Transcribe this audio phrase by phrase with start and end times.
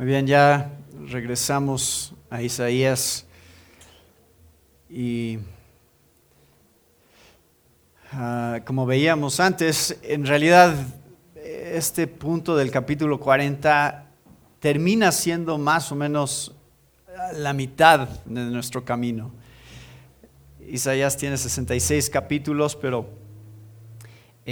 [0.00, 0.78] Muy bien, ya
[1.10, 3.26] regresamos a Isaías
[4.88, 5.38] y
[8.10, 10.74] ah, como veíamos antes, en realidad
[11.34, 14.06] este punto del capítulo 40
[14.58, 16.56] termina siendo más o menos
[17.34, 19.32] la mitad de nuestro camino.
[20.66, 23.19] Isaías tiene 66 capítulos, pero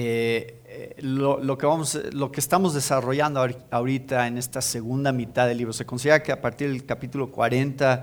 [0.01, 5.73] eh, lo, que vamos, lo que estamos desarrollando ahorita en esta segunda mitad del libro,
[5.73, 8.03] se considera que a partir del capítulo 40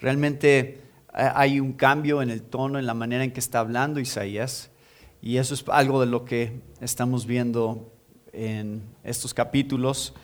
[0.00, 0.80] realmente eh,
[1.14, 4.72] hay un cambio en el tono, en la manera en que está hablando Isaías,
[5.22, 7.92] y eso es algo de lo que estamos viendo
[8.32, 10.14] en estos capítulos.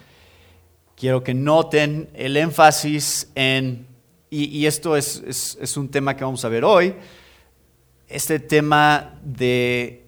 [0.96, 3.86] Quiero que noten el énfasis en,
[4.28, 6.94] y, esto es, es un tema que vamos a ver hoy,
[8.08, 10.01] este tema de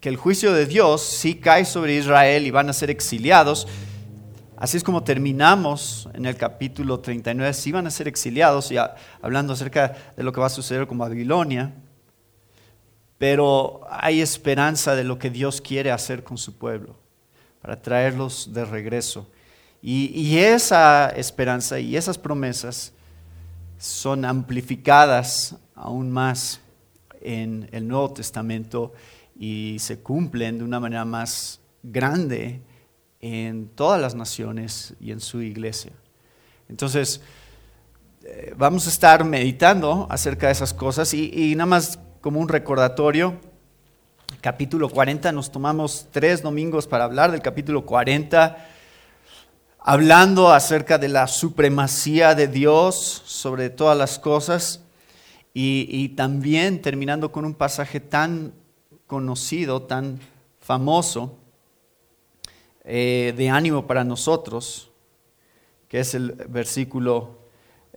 [0.00, 3.68] que el juicio de Dios sí cae sobre Israel y van a ser exiliados.
[4.56, 8.76] Así es como terminamos en el capítulo 39, sí van a ser exiliados, y
[9.22, 11.72] hablando acerca de lo que va a suceder con Babilonia,
[13.18, 16.96] pero hay esperanza de lo que Dios quiere hacer con su pueblo,
[17.60, 19.30] para traerlos de regreso.
[19.82, 22.92] Y, y esa esperanza y esas promesas
[23.78, 26.60] son amplificadas aún más
[27.22, 28.92] en el Nuevo Testamento
[29.42, 32.60] y se cumplen de una manera más grande
[33.22, 35.92] en todas las naciones y en su iglesia.
[36.68, 37.22] Entonces,
[38.22, 43.40] eh, vamos a estar meditando acerca de esas cosas y, nada más como un recordatorio,
[44.42, 48.58] capítulo 40, nos tomamos tres domingos para hablar del capítulo 40,
[49.78, 54.82] hablando acerca de la supremacía de Dios sobre todas las cosas
[55.54, 58.52] y, y también terminando con un pasaje tan
[59.10, 60.20] conocido, tan
[60.60, 61.36] famoso,
[62.84, 64.92] eh, de ánimo para nosotros,
[65.88, 67.39] que es el versículo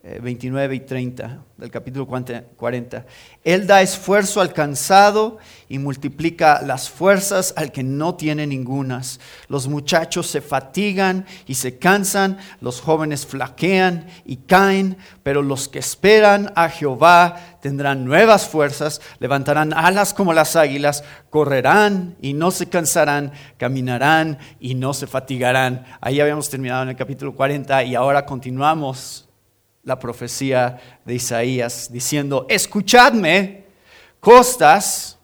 [0.03, 3.05] 29 y 30 del capítulo 40.
[3.41, 5.37] Él da esfuerzo al cansado
[5.69, 9.21] y multiplica las fuerzas al que no tiene ningunas.
[9.47, 15.79] Los muchachos se fatigan y se cansan, los jóvenes flaquean y caen, pero los que
[15.79, 22.67] esperan a Jehová tendrán nuevas fuerzas, levantarán alas como las águilas, correrán y no se
[22.67, 25.85] cansarán, caminarán y no se fatigarán.
[26.01, 29.29] Ahí habíamos terminado en el capítulo 40 y ahora continuamos
[29.83, 33.65] la profecía de Isaías diciendo, escuchadme,
[34.19, 35.19] costas,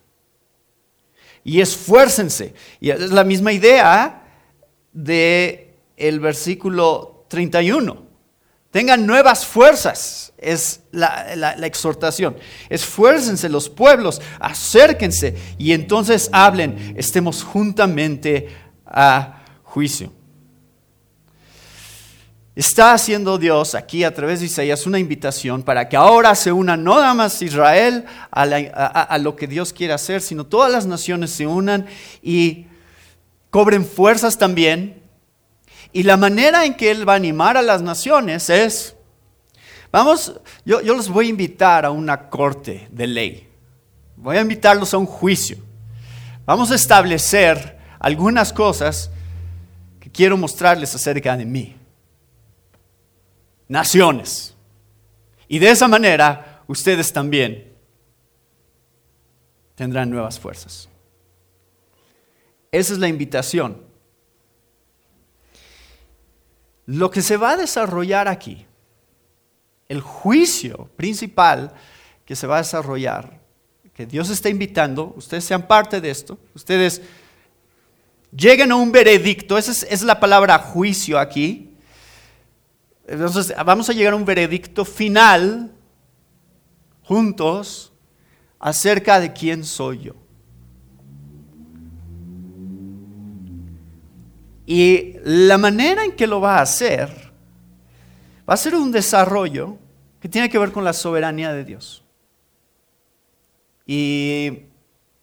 [1.43, 2.53] y esfuércense.
[2.79, 4.23] Y es la misma idea
[4.93, 8.07] de el versículo 31.
[8.71, 12.37] Tengan nuevas fuerzas, es la, la, exhortación.
[12.69, 18.49] Esfuércense los pueblos, acérquense y entonces hablen, estemos juntamente
[18.85, 20.11] a juicio.
[22.59, 26.75] Está haciendo Dios aquí a través de Isaías una invitación para que ahora se una
[26.75, 31.47] no nada más Israel a, lo que Dios quiere hacer, sino todas las naciones se
[31.47, 31.85] unan
[32.21, 32.67] y
[33.49, 35.01] cobren fuerzas también.
[35.93, 38.93] Y la manera en que Él va a animar a las naciones es,
[39.89, 40.33] vamos,
[40.65, 43.49] yo, yo los voy a invitar a una corte de ley,
[44.17, 45.59] voy a invitarlos a un juicio.
[46.45, 49.11] Vamos a establecer algunas cosas
[50.01, 51.78] que quiero mostrarles acerca de mí
[53.69, 54.55] naciones.
[55.47, 57.71] Y de esa manera ustedes también
[59.75, 60.89] tendrán nuevas fuerzas.
[62.71, 63.81] Esa es la invitación.
[66.85, 68.65] Lo que se va a desarrollar aquí,
[69.87, 71.73] el juicio principal
[72.25, 73.39] que se va a desarrollar,
[73.93, 77.01] que Dios está invitando, ustedes sean parte de esto, ustedes
[78.31, 81.68] lleguen a un veredicto, esa es, es la palabra juicio aquí,
[83.09, 85.71] entonces, vamos a llegar a un veredicto final
[87.01, 87.91] juntos
[88.59, 90.15] acerca de quién soy yo.
[94.67, 97.09] Y la manera en que lo va a hacer
[98.47, 99.77] va a ser un desarrollo
[100.19, 102.03] que tiene que ver con la soberanía de Dios.
[103.87, 104.65] Y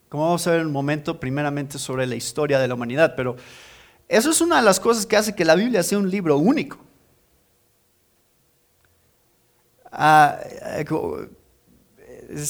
[0.09, 3.37] como vamos a ver en un momento, primeramente sobre la historia de la humanidad, pero
[4.09, 6.86] eso es una de las cosas que hace que la Biblia sea un libro único.
[9.93, 10.85] Ah, eh,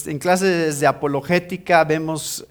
[0.06, 2.46] en clases de apologética vemos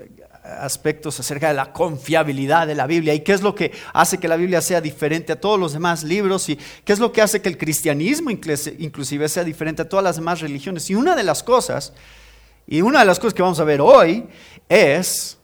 [0.45, 4.27] aspectos acerca de la confiabilidad de la Biblia y qué es lo que hace que
[4.27, 7.41] la Biblia sea diferente a todos los demás libros y qué es lo que hace
[7.41, 10.89] que el cristianismo inclusive sea diferente a todas las demás religiones.
[10.89, 11.93] Y una de las cosas,
[12.67, 14.25] y una de las cosas que vamos a ver hoy
[14.69, 15.37] es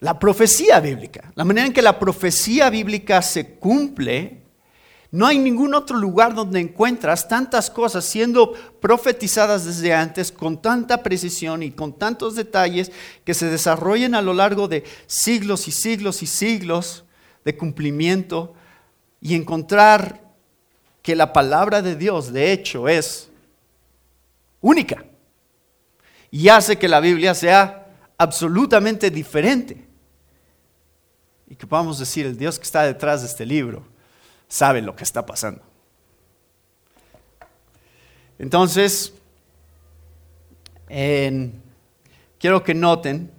[0.00, 4.37] la profecía bíblica, la manera en que la profecía bíblica se cumple
[5.10, 11.02] No hay ningún otro lugar donde encuentras tantas cosas siendo profetizadas desde antes con tanta
[11.02, 12.92] precisión y con tantos detalles
[13.24, 17.04] que se desarrollen a lo largo de siglos y siglos y siglos
[17.42, 18.52] de cumplimiento
[19.20, 20.20] y encontrar
[21.00, 23.30] que la palabra de Dios de hecho es
[24.60, 25.06] única
[26.30, 27.86] y hace que la Biblia sea
[28.18, 29.86] absolutamente diferente.
[31.48, 33.86] Y que podamos decir, el Dios que está detrás de este libro
[34.48, 35.62] sabe lo que está pasando.
[38.38, 39.12] Entonces,
[40.88, 43.30] quiero que noten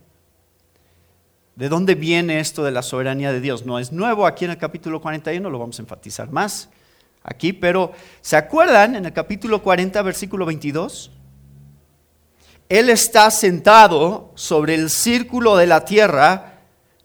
[1.55, 3.65] de dónde viene esto de la soberanía de Dios.
[3.65, 6.69] No es nuevo aquí en el capítulo 41, lo vamos a enfatizar más
[7.23, 7.91] aquí, pero
[8.21, 11.11] ¿se acuerdan en el capítulo 40, versículo 22?
[12.69, 16.58] Él está sentado sobre el círculo de la tierra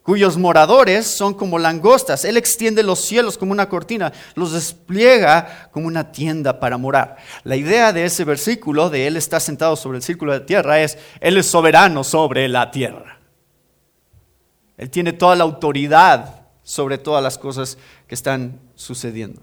[0.04, 2.24] cuyos moradores son como langostas.
[2.26, 7.16] Él extiende los cielos como una cortina, los despliega como una tienda para morar.
[7.42, 10.80] La idea de ese versículo de Él está sentado sobre el círculo de la tierra
[10.80, 13.18] es, Él es soberano sobre la tierra.
[14.76, 19.40] Él tiene toda la autoridad sobre todas las cosas que están sucediendo.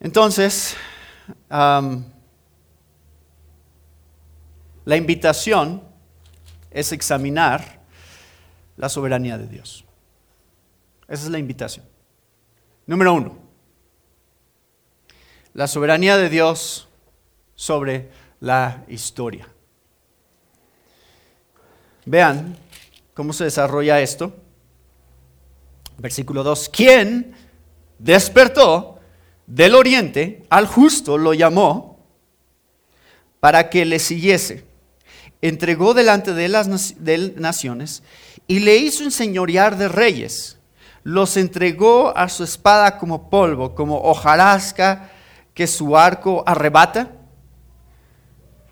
[0.00, 0.74] Entonces,
[1.50, 2.02] la
[4.86, 5.85] invitación
[6.76, 7.80] es examinar
[8.76, 9.86] la soberanía de Dios.
[11.08, 11.86] Esa es la invitación.
[12.84, 13.38] Número uno,
[15.54, 16.86] la soberanía de Dios
[17.54, 19.48] sobre la historia.
[22.04, 22.58] Vean
[23.14, 24.36] cómo se desarrolla esto.
[25.96, 26.68] Versículo 2.
[26.68, 27.34] ¿Quién
[27.98, 29.00] despertó
[29.46, 32.04] del oriente al justo lo llamó
[33.40, 34.65] para que le siguiese?
[35.48, 38.02] Entregó delante de las naciones
[38.46, 40.58] y le hizo enseñorear de reyes.
[41.02, 45.10] Los entregó a su espada como polvo, como hojarasca
[45.54, 47.12] que su arco arrebata.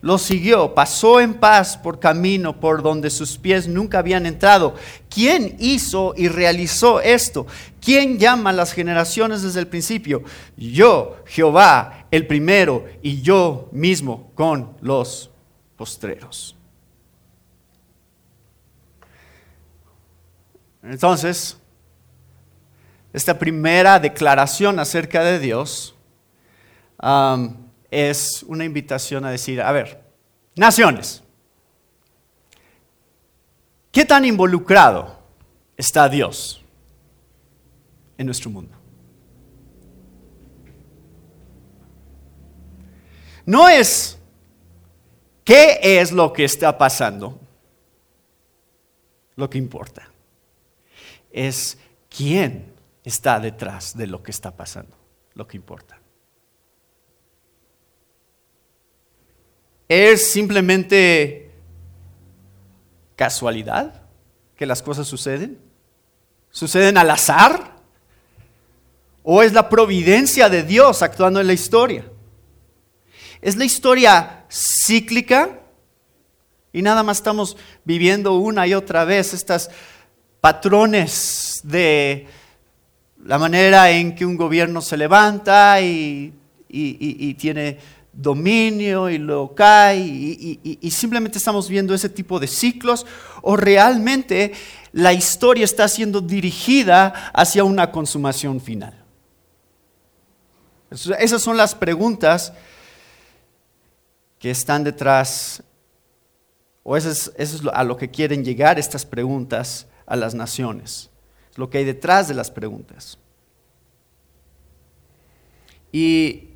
[0.01, 4.75] Lo siguió, pasó en paz por camino por donde sus pies nunca habían entrado.
[5.09, 7.47] ¿Quién hizo y realizó esto?
[7.81, 10.23] ¿Quién llama a las generaciones desde el principio?
[10.57, 15.31] Yo, Jehová, el primero, y yo mismo con los
[15.77, 16.57] postreros.
[20.85, 21.57] Entonces,
[23.13, 25.95] esta primera declaración acerca de Dios
[27.03, 27.57] um,
[27.91, 30.03] es una invitación a decir, a ver,
[30.55, 31.23] naciones,
[33.91, 35.19] ¿qué tan involucrado
[35.77, 36.63] está Dios
[38.19, 38.77] en nuestro mundo?
[43.47, 44.19] No es
[45.45, 47.39] qué es lo que está pasando
[49.37, 50.14] lo que importa
[51.35, 51.77] es
[52.09, 52.73] quién
[53.03, 54.97] está detrás de lo que está pasando,
[55.35, 55.99] lo que importa.
[59.89, 61.51] ¿Es simplemente
[63.17, 64.03] casualidad
[64.57, 65.59] que las cosas suceden?
[66.51, 67.75] ¿Suceden al azar?
[69.25, 72.07] ¿O es la providencia de Dios actuando en la historia?
[73.43, 75.61] ¿Es la historia cíclica?
[76.73, 79.71] Y nada más estamos viviendo una y otra vez estas
[80.45, 82.27] patrones de
[83.25, 86.35] la manera en que un gobierno se levanta y,
[87.39, 87.79] tiene
[88.13, 93.07] dominio y lo cae y, simplemente estamos viendo ese tipo de ciclos
[93.41, 94.53] o realmente
[94.93, 99.03] la historia está siendo dirigida hacia una consumación final.
[100.91, 102.53] Esas son las preguntas
[104.39, 105.63] que están detrás,
[106.83, 111.11] o eso es, eso es a lo que quieren llegar estas preguntas a las naciones.
[111.51, 113.19] Es lo que hay detrás de las preguntas.
[115.93, 116.51] Y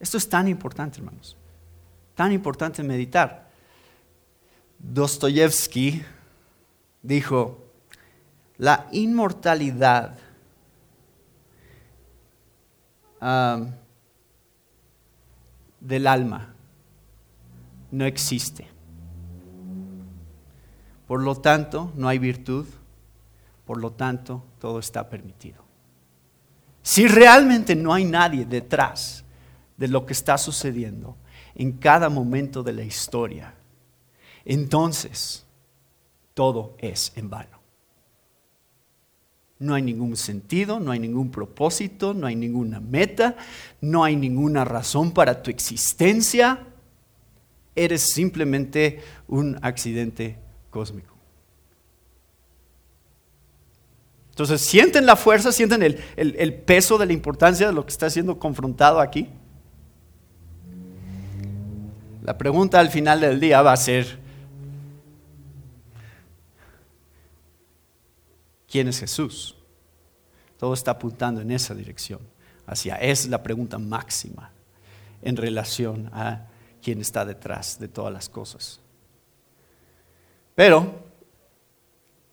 [0.00, 1.36] esto es tan importante, hermanos.
[2.14, 3.48] Tan importante meditar.
[4.78, 6.02] Dostoyevsky
[7.02, 7.64] dijo,
[8.58, 10.18] la inmortalidad
[15.80, 16.54] del alma
[17.90, 18.66] no existe.
[21.10, 22.66] Por lo tanto, no hay virtud,
[23.64, 25.64] por lo tanto, todo está permitido.
[26.84, 29.24] Si realmente no hay nadie detrás
[29.76, 31.16] de lo que está sucediendo
[31.56, 33.54] en cada momento de la historia,
[34.44, 35.44] entonces
[36.32, 37.58] todo es en vano.
[39.58, 43.36] No hay ningún sentido, no hay ningún propósito, no hay ninguna meta,
[43.80, 46.68] no hay ninguna razón para tu existencia.
[47.74, 50.38] Eres simplemente un accidente
[50.70, 51.14] cósmico.
[54.30, 55.52] Entonces, ¿sienten la fuerza?
[55.52, 59.28] ¿Sienten el, el peso de la importancia de lo que está siendo confrontado aquí?
[62.22, 64.18] La pregunta al final del día va a ser,
[68.68, 69.56] ¿quién es Jesús?
[70.58, 72.20] Todo está apuntando en esa dirección,
[72.66, 74.52] hacia es la pregunta máxima
[75.22, 76.46] en relación a
[76.82, 78.80] quién está detrás de todas las cosas.
[80.54, 81.00] Pero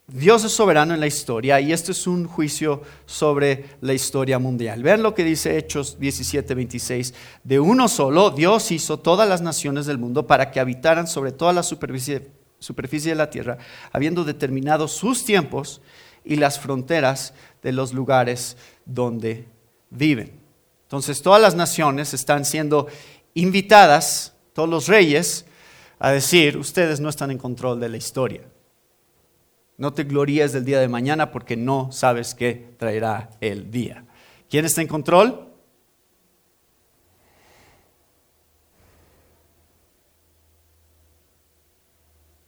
[0.10, 4.82] Dios es soberano en la historia y este es un juicio sobre la historia mundial.
[4.82, 7.14] Vean lo que dice Hechos 17, 26.
[7.44, 11.52] De uno solo, Dios hizo todas las naciones del mundo para que habitaran sobre toda
[11.52, 13.58] la superficie, superficie de la tierra,
[13.92, 15.82] habiendo determinado sus tiempos
[16.24, 18.56] y las fronteras de los lugares
[18.86, 19.46] donde
[19.90, 20.32] viven.
[20.84, 22.88] Entonces todas las naciones están siendo
[23.34, 25.47] invitadas, todos los reyes,
[26.00, 28.42] a decir, ustedes no están en control de la historia.
[29.78, 34.06] No te gloríes del día de mañana porque no sabes qué traerá el día.
[34.50, 35.48] ¿Quién está en control?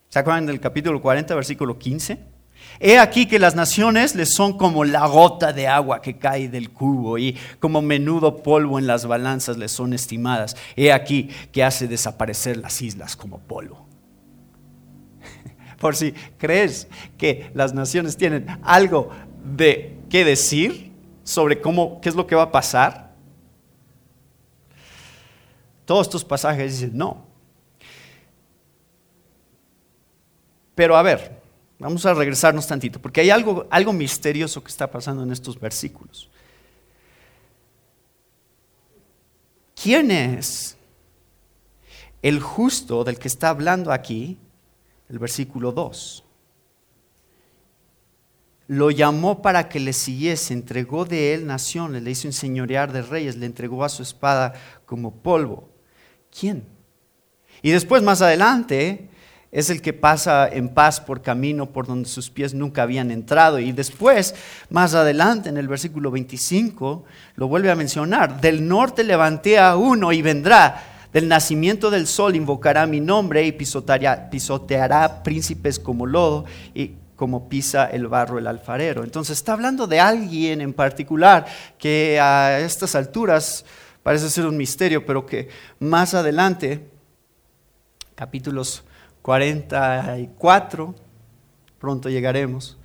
[0.09, 2.38] ¿Se acuerdan del capítulo 40, versículo 15?
[2.79, 6.69] He aquí que las naciones les son como la gota de agua que cae del
[6.69, 10.55] cubo y como menudo polvo en las balanzas les son estimadas.
[10.75, 13.85] He aquí que hace desaparecer las islas como polvo
[15.79, 19.09] por si crees que las naciones tienen algo
[19.43, 23.13] de qué decir sobre cómo, qué es lo que va a pasar.
[25.85, 27.25] Todos estos pasajes dicen no.
[30.75, 31.38] Pero a ver,
[31.79, 36.29] vamos a regresarnos tantito, porque hay algo, algo misterioso que está pasando en estos versículos.
[39.81, 40.77] ¿Quién es
[42.21, 44.37] el justo del que está hablando aquí
[45.09, 46.23] el versículo 2.
[48.67, 53.35] Lo llamó para que le siguiese, entregó de él naciones, le hizo enseñorear de reyes,
[53.35, 54.53] le entregó a su espada
[54.85, 55.69] como polvo.
[56.37, 56.67] ¿Quién?
[57.63, 59.09] Y después más adelante
[59.51, 63.59] es el que pasa en paz por camino por donde sus pies nunca habían entrado.
[63.59, 64.35] Y después,
[64.69, 67.03] más adelante, en el versículo 25,
[67.35, 68.39] lo vuelve a mencionar.
[68.41, 73.51] Del norte levanté a uno y vendrá del nacimiento del sol invocará mi nombre y
[73.51, 79.03] pisoteará, príncipes como lodo y como pisa el barro el alfarero.
[79.03, 81.45] Entonces está hablando de alguien en particular
[81.77, 83.65] que a estas alturas
[84.03, 86.87] parece ser un misterio, pero que más adelante,
[88.15, 88.83] capítulos
[89.29, 90.95] 44,
[91.77, 92.79] pronto llegaremos,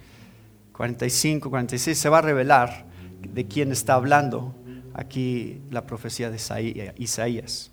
[0.75, 2.85] 45, 46, se va a revelar
[3.23, 4.55] de quién está hablando
[4.93, 7.71] aquí la profecía de Isaías.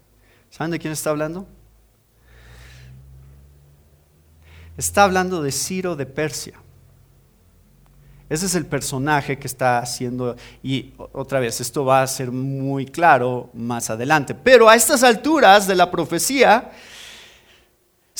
[0.50, 1.50] ¿Saben de quién está hablando?
[4.78, 6.54] Está hablando de Ciro de Persia.
[8.30, 12.86] Ese es el personaje que está haciendo, y otra vez, esto va a ser muy
[12.86, 14.34] claro más adelante.
[14.34, 16.72] Pero a estas alturas de la profecía,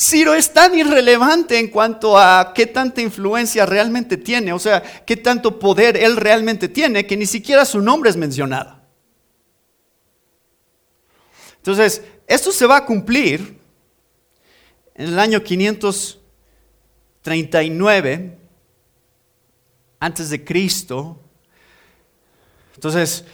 [0.02, 5.16] Ciro es tan irrelevante en cuanto a qué tanta influencia realmente tiene, o sea, qué
[5.16, 8.80] tanto poder él realmente tiene, que ni siquiera su nombre es mencionado.
[11.58, 13.56] Entonces, esto se va a cumplir
[14.96, 18.38] en el año 539
[20.00, 21.20] antes de Cristo.
[22.74, 23.24] Entonces,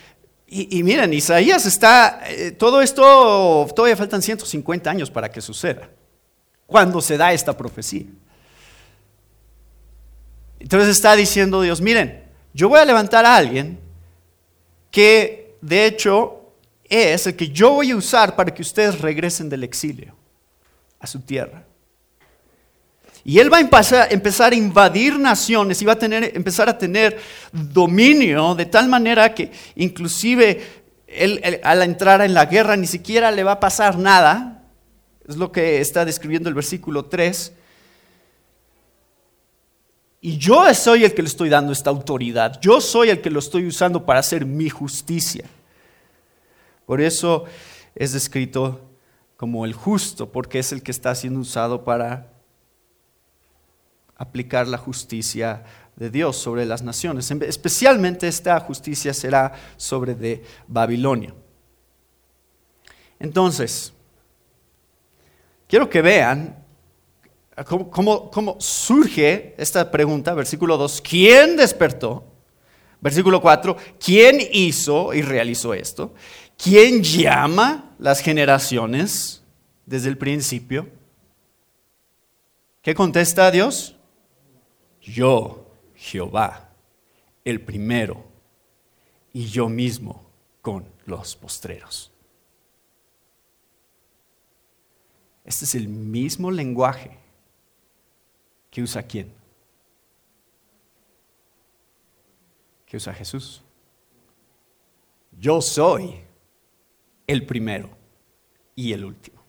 [0.47, 5.89] y, miren, Isaías está, eh, todo esto, todavía faltan 150 años para que suceda,
[6.69, 8.05] cuando se da esta profecía.
[10.61, 13.79] Entonces está diciendo Dios, miren, yo voy a levantar a alguien
[14.91, 16.53] que de hecho
[16.85, 20.15] es el que yo voy a usar para que ustedes regresen del exilio
[21.01, 21.65] a su tierra.
[23.25, 27.19] Y él va a empezar, a invadir naciones y va a tener, empezar a tener
[27.51, 33.43] dominio de tal manera que inclusive él, al entrar en la guerra ni siquiera le
[33.43, 34.58] va a pasar nada.
[35.29, 37.53] Es lo que está describiendo el versículo 3.
[40.23, 42.59] Y yo soy el que le estoy dando esta autoridad.
[42.63, 45.45] Yo soy el que lo estoy usando para hacer mi justicia.
[46.87, 47.45] Por eso
[47.95, 48.81] es descrito
[49.37, 52.33] como el justo, porque es el que está siendo usado para
[54.17, 55.63] aplicar la justicia
[55.95, 57.31] de Dios sobre las naciones.
[57.31, 61.35] Especialmente esta justicia será sobre de Babilonia.
[63.21, 63.93] Entonces,
[65.69, 66.65] quiero que vean
[67.65, 72.25] cómo, surge esta pregunta, versículo 2, ¿quién despertó?
[73.01, 76.15] Versículo 4, ¿quién hizo y realizó esto?
[76.57, 79.43] ¿Quién llama las generaciones
[79.87, 80.89] desde el principio?
[82.83, 83.97] ¿Qué contesta Dios?
[85.01, 86.65] Yo, Jehová.
[87.45, 88.25] el primero
[89.33, 90.27] y yo mismo
[90.61, 92.13] con los postreros.
[95.49, 97.17] Este es el mismo lenguaje
[98.71, 99.33] que usa quién?
[102.85, 103.63] Que usa Jesús.
[105.33, 106.21] Yo soy
[107.27, 107.89] el primero
[108.75, 109.43] y el último,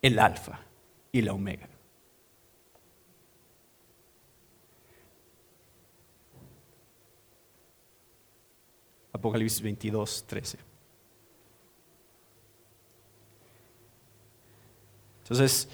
[0.00, 0.60] el alfa
[1.12, 1.68] y la omega.
[9.12, 10.63] Apocalipsis 22, 13.
[15.24, 15.68] Entonces,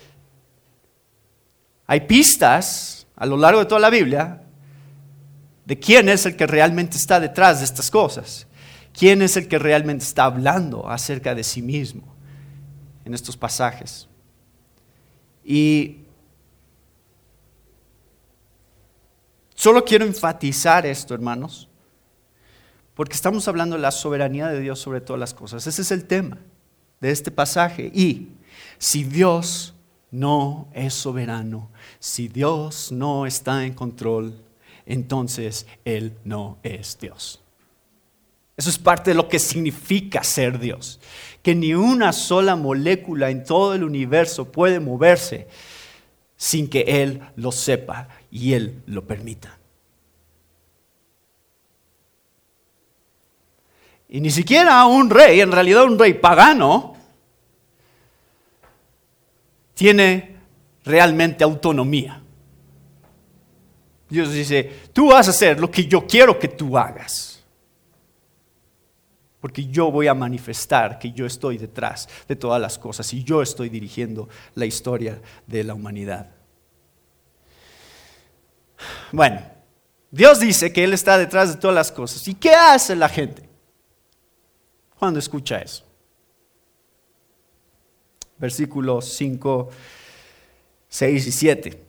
[1.87, 4.43] hay pistas a lo largo de toda la Biblia
[5.65, 8.47] de quién es el que realmente está detrás de estas cosas,
[8.97, 12.15] quién es el que realmente está hablando acerca de sí mismo
[13.05, 14.09] en estos pasajes.
[15.45, 16.05] Y
[19.57, 21.69] solo quiero enfatizar esto, hermanos,
[22.95, 25.67] porque estamos hablando de la soberanía de Dios sobre todas las cosas.
[25.67, 26.39] Ese es el tema
[27.01, 27.91] de este pasaje.
[27.93, 28.29] Y
[28.81, 29.75] si Dios
[30.11, 34.43] no es soberano, si Dios no está en control,
[34.87, 37.43] entonces Él no es Dios.
[38.57, 40.99] Eso es parte de lo que significa ser Dios.
[41.43, 45.47] Que ni una sola molécula en todo el universo puede moverse
[46.37, 49.59] sin que Él lo sepa y Él lo permita.
[54.09, 56.97] Y ni siquiera un rey, en realidad un rey pagano,
[59.81, 60.37] tiene
[60.85, 62.23] realmente autonomía.
[64.11, 67.43] Dios dice, tú vas a hacer lo que yo quiero que tú hagas.
[69.41, 73.41] Porque yo voy a manifestar que yo estoy detrás de todas las cosas y yo
[73.41, 76.29] estoy dirigiendo la historia de la humanidad.
[79.13, 79.41] Bueno,
[80.11, 82.29] Dios dice que Él está detrás de todas las cosas.
[82.29, 83.49] ¿Y qué hace la gente?
[84.99, 85.90] cuando escucha eso.
[88.41, 89.69] Versículos 5,
[90.89, 91.83] 6 y 7.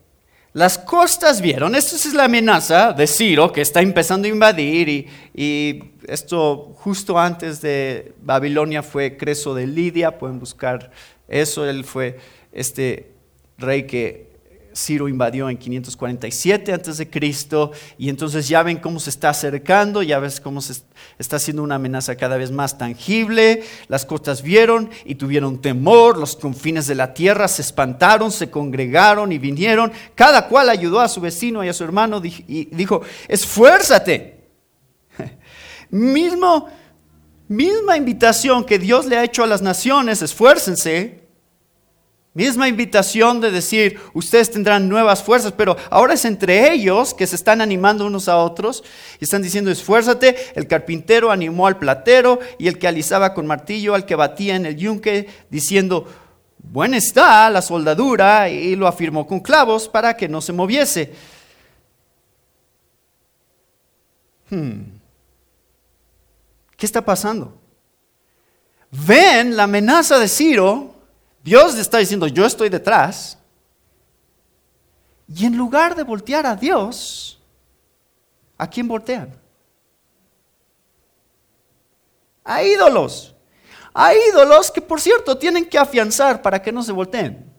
[0.53, 5.07] Las costas vieron, esta es la amenaza de Ciro que está empezando a invadir y,
[5.33, 10.91] y, esto justo antes de Babilonia fue Creso de Lidia, pueden buscar
[11.29, 12.19] eso, él fue
[12.51, 13.11] este
[13.57, 14.31] rey que
[14.75, 20.03] Ciro invadió en 547 antes de Cristo y entonces ya ven cómo se está acercando,
[20.03, 20.81] ya ves cómo se
[21.19, 23.63] está haciendo una amenaza cada vez más tangible.
[23.88, 29.31] Las costas vieron y tuvieron temor, los confines de la tierra se espantaron, se congregaron
[29.31, 29.91] y vinieron.
[30.15, 34.41] Cada cual ayudó a su vecino y a su hermano y dijo, esfuérzate.
[35.89, 36.69] Mismo,
[37.49, 41.20] misma invitación que Dios le ha hecho a las naciones, esfuércense
[42.34, 47.36] Misma invitación de decir, ustedes tendrán nuevas fuerzas, pero ahora es entre ellos que se
[47.36, 48.86] están animando unos a otros
[49.20, 50.38] y están diciendo, esfuérzate.
[50.56, 54.65] El carpintero animó al platero y el que alisaba con martillo al que batía en
[54.65, 56.08] el yunque, diciendo,
[56.58, 61.12] buena está la soldadura, y lo afirmó con clavos para que no se moviese.
[64.50, 64.84] Hmm.
[66.78, 67.58] ¿Qué está pasando?
[68.89, 70.90] Ven la amenaza de Ciro
[71.43, 73.38] Dios está diciendo, yo estoy detrás.
[75.27, 77.41] Y en lugar de voltear a Dios,
[78.58, 79.39] ¿a quién voltean?
[82.43, 83.34] A ídolos.
[83.93, 87.49] A ídolos que, por cierto, tienen que afianzar para que no se volteen.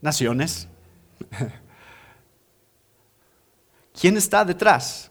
[0.00, 0.68] Naciones.
[4.00, 5.10] ¿Quién está detrás?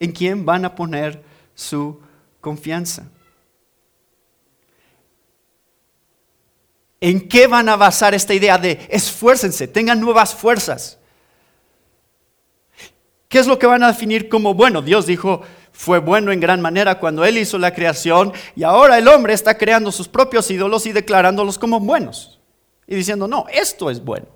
[0.00, 1.22] En quién van a poner
[1.54, 2.00] su
[2.40, 3.08] confianza.
[7.00, 10.98] ¿En qué van a basar esta idea de esfuércense, tengan nuevas fuerzas?
[13.28, 14.82] ¿Qué es lo que van a definir como bueno?
[14.82, 19.06] Dios dijo, fue bueno en gran manera cuando Él hizo la creación y ahora el
[19.06, 22.40] hombre está creando sus propios ídolos y declarándolos como buenos.
[22.86, 24.26] Y diciendo, no, esto es bueno.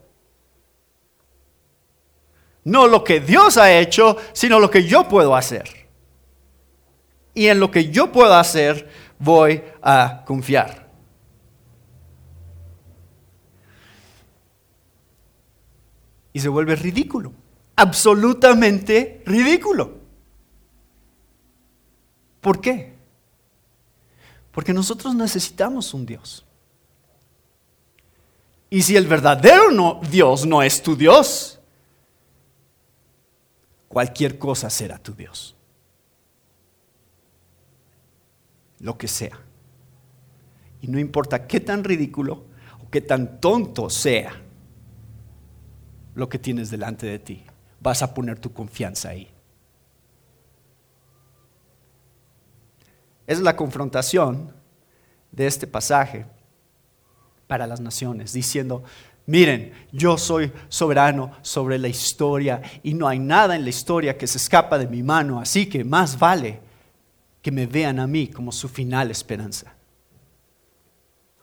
[2.64, 5.88] No lo que Dios ha hecho, sino lo que yo puedo hacer.
[7.34, 10.90] Y en lo que yo puedo hacer voy a confiar.
[16.32, 17.32] Y se vuelve ridículo,
[17.76, 19.98] absolutamente ridículo.
[22.40, 22.94] ¿Por qué?
[24.50, 26.44] Porque nosotros necesitamos un Dios.
[28.70, 31.60] Y si el verdadero Dios no es tu Dios,
[33.92, 35.54] cualquier cosa será tu Dios.
[38.80, 39.38] Lo que sea.
[40.80, 42.46] Y no importa qué tan ridículo
[42.82, 44.32] o que tan tonto sea
[46.14, 47.44] lo que tienes delante de ti,
[47.80, 49.30] vas a poner tu confianza ahí.
[53.26, 54.52] Es la confrontación
[55.30, 56.26] de este pasaje
[57.46, 58.82] para las naciones, diciendo,
[59.26, 64.26] miren, yo soy soberano sobre la historia y no hay nada en la historia que
[64.26, 66.60] se escapa de mi mano, así que más vale
[67.40, 69.74] que me vean a mí como su final esperanza.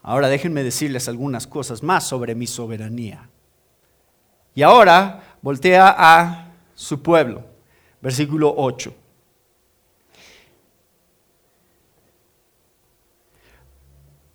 [0.01, 3.29] Ahora déjenme decirles algunas cosas más sobre mi soberanía.
[4.55, 7.43] Y ahora voltea a su pueblo,
[8.01, 8.93] versículo 8.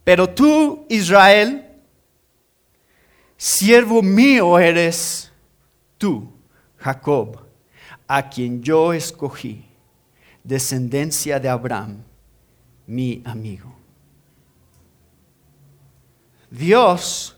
[0.04, 1.73] Pero tú, Israel,
[3.44, 5.30] siervo mío eres
[5.98, 6.32] tú,
[6.78, 7.40] Jacob,
[8.08, 9.66] a quien yo escogí,
[10.42, 12.02] descendencia de Abraham,
[12.86, 13.70] mi amigo.
[16.50, 17.36] Dios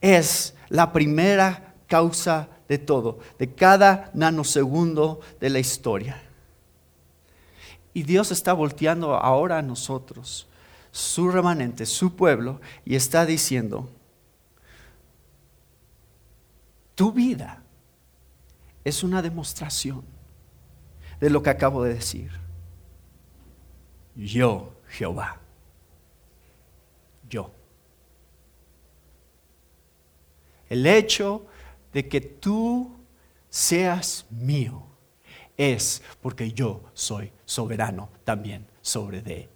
[0.00, 6.22] es la primera causa de todo, de cada nanosegundo de la historia.
[7.92, 10.48] Y Dios está volteando ahora a nosotros
[10.90, 13.90] su remanente, su pueblo, y está diciendo,
[16.94, 17.62] tu vida
[18.84, 20.04] es una demostración
[21.20, 22.30] de lo que acabo de decir.
[24.14, 25.40] Yo, Jehová,
[27.28, 27.50] yo.
[30.68, 31.46] El hecho
[31.92, 32.94] de que tú
[33.48, 34.86] seas mío
[35.56, 39.54] es porque yo soy soberano también sobre de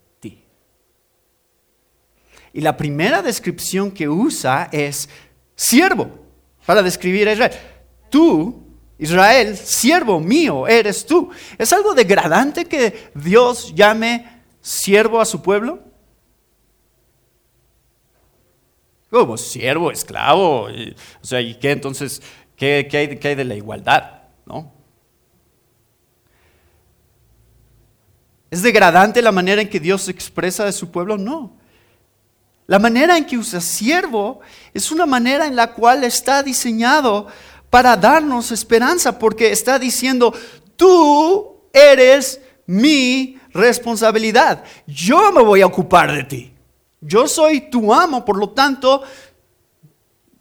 [2.53, 5.09] y la primera descripción que usa es
[5.55, 6.11] siervo,
[6.69, 7.53] para describir a Israel.
[8.11, 8.63] Tú,
[8.99, 11.31] Israel, siervo mío, eres tú.
[11.57, 15.83] ¿Es algo degradante que Dios llame siervo a su pueblo?
[19.09, 20.65] Como siervo, esclavo.
[20.65, 22.21] o sea, ¿y qué entonces?
[22.55, 24.25] ¿Qué, hay, qué hay de la igualdad?
[24.45, 24.71] ¿No?
[28.51, 31.17] ¿Es degradante la manera en que Dios se expresa de su pueblo?
[31.17, 31.58] No.
[32.69, 34.41] La manera en que usa siervo
[34.75, 37.27] es una manera en la cual está diseñado
[37.71, 40.35] para darnos esperanza, porque está diciendo,
[40.77, 44.63] tú eres mi responsabilidad.
[44.87, 46.53] Yo me voy a ocupar de ti.
[47.01, 49.03] Yo soy tu amo, por lo tanto,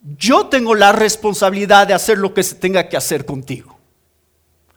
[0.02, 3.78] yo tengo la responsabilidad de hacer lo que se tenga que hacer contigo.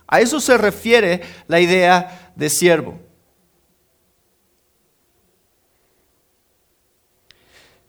[0.07, 3.10] A eso se refiere la idea de siervo.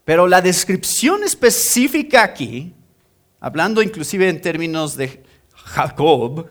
[0.04, 2.74] Pero la descripción específica aquí,
[3.40, 5.22] hablando inclusive en términos de
[5.54, 6.50] Jacob,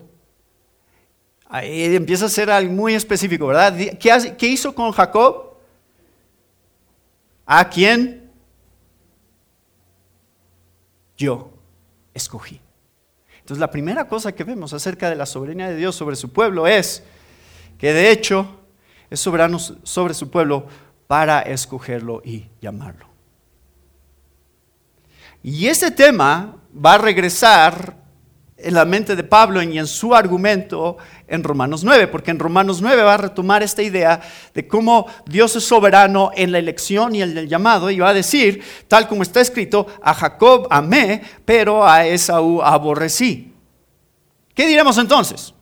[1.50, 3.76] empieza a ser algo muy específico, ¿verdad?
[3.98, 5.54] ¿Qué, hizo con Jacob?
[7.44, 8.30] ¿A quién?
[11.16, 11.52] Yo
[12.14, 12.60] escogí.
[13.40, 16.66] Entonces la primera cosa que vemos acerca de la soberanía de Dios sobre su pueblo
[16.66, 17.02] es
[17.76, 18.60] que de hecho
[19.10, 20.66] es soberano sobre su pueblo
[21.06, 23.11] para escogerlo y llamarlo.
[25.42, 28.02] Y ese tema va a regresar
[28.56, 32.80] en la mente de Pablo y en su argumento en Romanos 9, porque en Romanos
[32.80, 34.20] 9 va a retomar esta idea
[34.54, 38.14] de cómo Dios es soberano en la elección y en el llamado, y va a
[38.14, 43.52] decir, tal como está escrito, a Jacob amé, pero a Esaú aborrecí.
[44.54, 45.54] ¿Qué diremos entonces?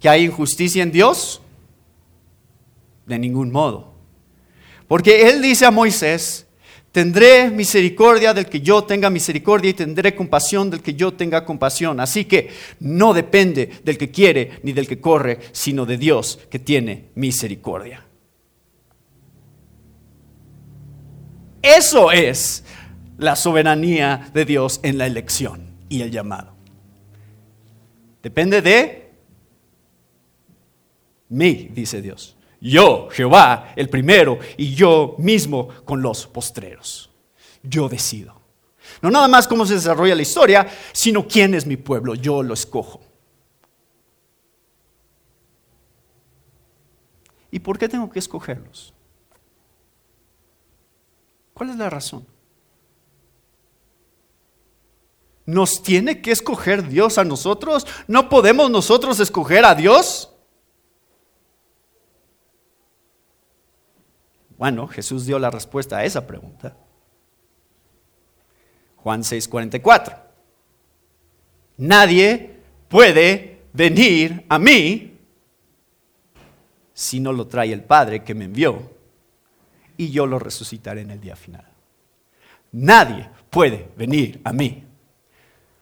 [0.00, 1.42] ¿Que hay injusticia en Dios?
[3.04, 3.92] De ningún modo.
[4.88, 6.46] Porque él dice a Moisés,
[6.92, 12.00] Tendré misericordia del que yo tenga misericordia y tendré compasión del que yo tenga compasión.
[12.00, 12.50] Así que
[12.80, 18.04] no depende del que quiere ni del que corre, sino de Dios que tiene misericordia.
[21.62, 22.64] Eso es
[23.18, 26.56] la soberanía de Dios en la elección y el llamado.
[28.20, 29.12] Depende de
[31.28, 37.10] mí, dice Dios yo, Jehová, el primero, y yo mismo con los postreros.
[37.62, 38.40] Yo decido.
[39.00, 42.14] No nada más cómo se desarrolla la historia, sino quién es mi pueblo.
[42.14, 43.00] Yo lo escojo.
[47.50, 48.92] ¿Y por qué tengo que escogerlos?
[51.54, 52.26] ¿Cuál es la razón?
[55.46, 57.86] ¿Nos tiene que escoger Dios a nosotros?
[58.06, 60.29] ¿No podemos nosotros escoger a Dios?
[64.60, 66.76] Bueno, Jesús dio la respuesta a esa pregunta.
[68.96, 70.18] Juan 6:44.
[71.78, 75.16] Nadie puede venir a mí
[76.92, 78.92] si no lo trae el Padre que me envió,
[79.96, 81.64] y yo lo resucitaré en el día final.
[82.72, 84.84] nadie puede venir a mí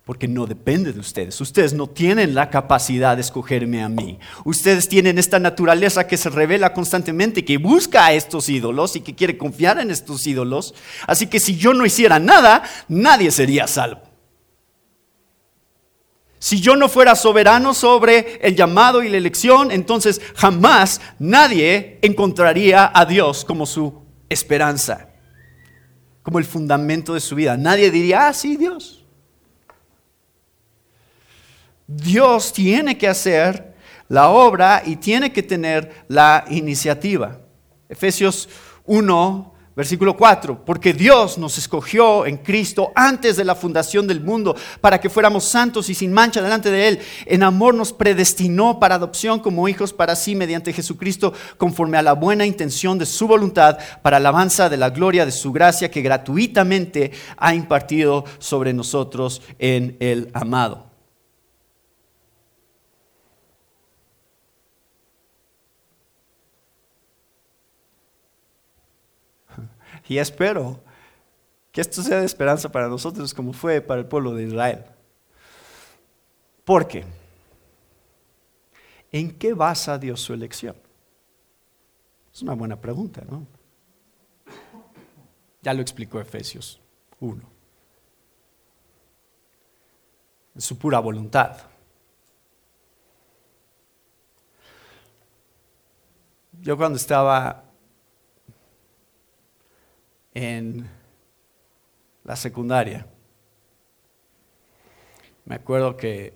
[0.09, 1.39] porque no depende de ustedes.
[1.39, 4.19] Ustedes no tienen la capacidad de escogerme a mí.
[4.43, 9.15] Ustedes tienen esta naturaleza que se revela constantemente, que busca a estos ídolos y que
[9.15, 10.75] quiere confiar en estos ídolos.
[11.07, 14.01] Así que si yo no hiciera nada, nadie sería salvo.
[16.39, 22.91] Si yo no fuera soberano sobre el llamado y la elección, entonces jamás nadie encontraría
[22.95, 25.11] a Dios como su esperanza,
[26.23, 27.59] como el fundamento de su vida.
[27.59, 28.99] Nadie diría, ah, sí, Dios.
[31.89, 33.75] Dios tiene que hacer
[34.09, 37.41] la obra y tiene que tener la iniciativa.
[37.89, 38.47] Efesios
[38.85, 44.55] 1, versículo 4, porque Dios nos escogió en Cristo antes de la fundación del mundo
[44.83, 46.99] para que fuéramos santos y sin mancha delante de Él.
[47.25, 52.13] En amor nos predestinó para adopción como hijos para sí mediante Jesucristo, conforme a la
[52.13, 57.13] buena intención de su voluntad, para alabanza de la gloria de su gracia que gratuitamente
[57.39, 60.88] ha impartido sobre nosotros en el amado.
[70.09, 70.81] Y espero
[71.71, 74.85] que esto sea de esperanza para nosotros como fue para el pueblo de Israel.
[76.65, 77.05] ¿Por qué?
[79.13, 80.77] ¿En qué basa Dios su elección?
[82.33, 83.47] Es una buena pregunta, ¿no?
[85.61, 86.81] Ya lo explicó Efesios
[87.21, 87.43] 1.
[90.55, 91.59] En su pura voluntad.
[96.61, 97.68] Yo cuando estaba
[100.39, 100.89] en
[102.23, 103.07] la secundaria.
[105.45, 106.33] Me acuerdo que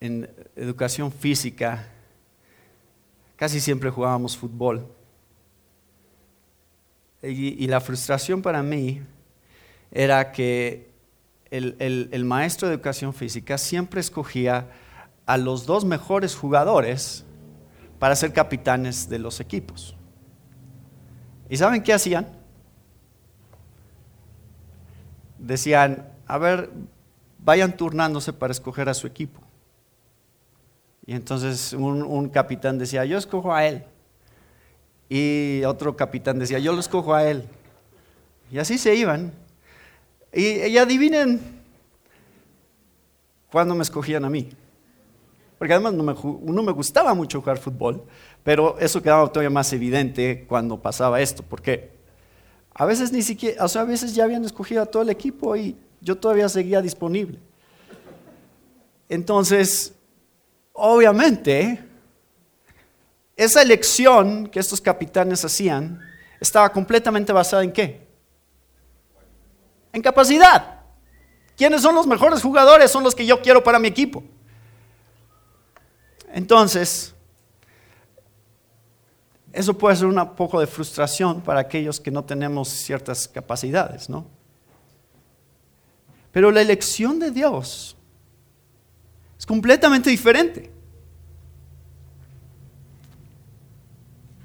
[0.00, 1.88] en educación física
[3.36, 4.86] casi siempre jugábamos fútbol.
[7.22, 9.00] Y, la frustración para mí
[9.90, 10.90] era que
[11.50, 14.68] el, el maestro de educación física siempre escogía
[15.24, 17.24] a los dos mejores jugadores
[17.98, 19.96] para ser capitanes de los equipos.
[21.48, 22.41] ¿Y saben qué hacían?
[25.42, 26.70] Decían, a ver,
[27.38, 29.40] vayan turnándose para escoger a su equipo.
[31.04, 33.84] Y entonces un, capitán decía, yo escojo a él.
[35.08, 37.44] Y otro capitán decía, yo lo escojo a él.
[38.50, 39.32] Y así se iban.
[40.32, 41.40] Y, adivinen
[43.50, 44.50] cuándo me escogían a mí.
[45.58, 46.14] Porque además no me,
[46.52, 48.02] no me gustaba mucho jugar fútbol,
[48.42, 51.42] pero eso quedaba todavía más evidente cuando pasaba esto.
[51.42, 52.01] ¿Por qué?
[52.74, 55.54] A veces ni siquiera, o sea, a veces ya habían escogido a todo el equipo
[55.56, 57.38] y yo todavía seguía disponible.
[59.08, 59.94] Entonces,
[60.72, 61.84] obviamente,
[63.36, 66.00] esa elección que estos capitanes hacían
[66.40, 68.06] estaba completamente basada en qué?
[69.92, 70.80] En capacidad.
[71.56, 72.90] ¿Quiénes son los mejores jugadores?
[72.90, 74.24] Son los que yo quiero para mi equipo.
[76.32, 77.14] Entonces,
[79.52, 84.26] eso puede ser un poco de frustración para aquellos que no tenemos ciertas capacidades, ¿no?
[86.32, 87.96] Pero la elección de Dios
[89.38, 90.72] es completamente diferente.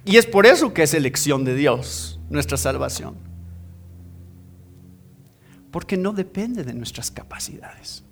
[0.04, 3.16] Y es por eso que es elección de Dios nuestra salvación.
[5.72, 8.04] Porque no depende de nuestras capacidades.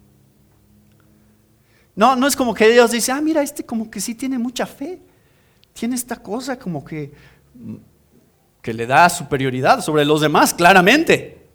[1.96, 4.66] No, no es como que Dios dice, ah, mira, este como que sí tiene mucha
[4.66, 5.02] fe
[5.76, 7.12] tiene esta cosa como que,
[8.62, 11.50] que le da superioridad sobre los demás, claramente.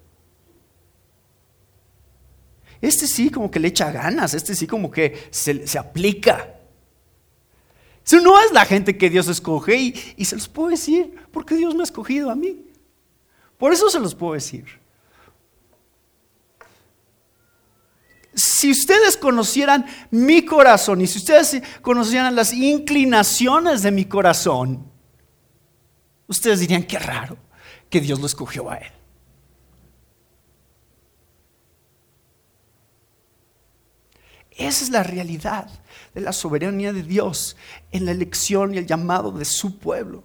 [2.83, 6.55] Este sí como que le echa ganas, este sí como que se, se aplica.
[8.05, 11.55] Eso no es la gente que Dios escoge y, y se los puedo decir, porque
[11.55, 12.67] Dios me ha escogido a mí.
[13.57, 14.80] Por eso se los puedo decir.
[18.41, 24.91] Si ustedes conocieran mi corazón y si ustedes conocieran las inclinaciones de mi corazón,
[26.27, 27.37] ustedes dirían, qué raro
[27.89, 28.93] que Dios lo escogió a él.
[34.53, 35.69] Esa es la realidad
[36.15, 37.57] de la soberanía de Dios
[37.93, 40.23] en la elección y el llamado de su pueblo.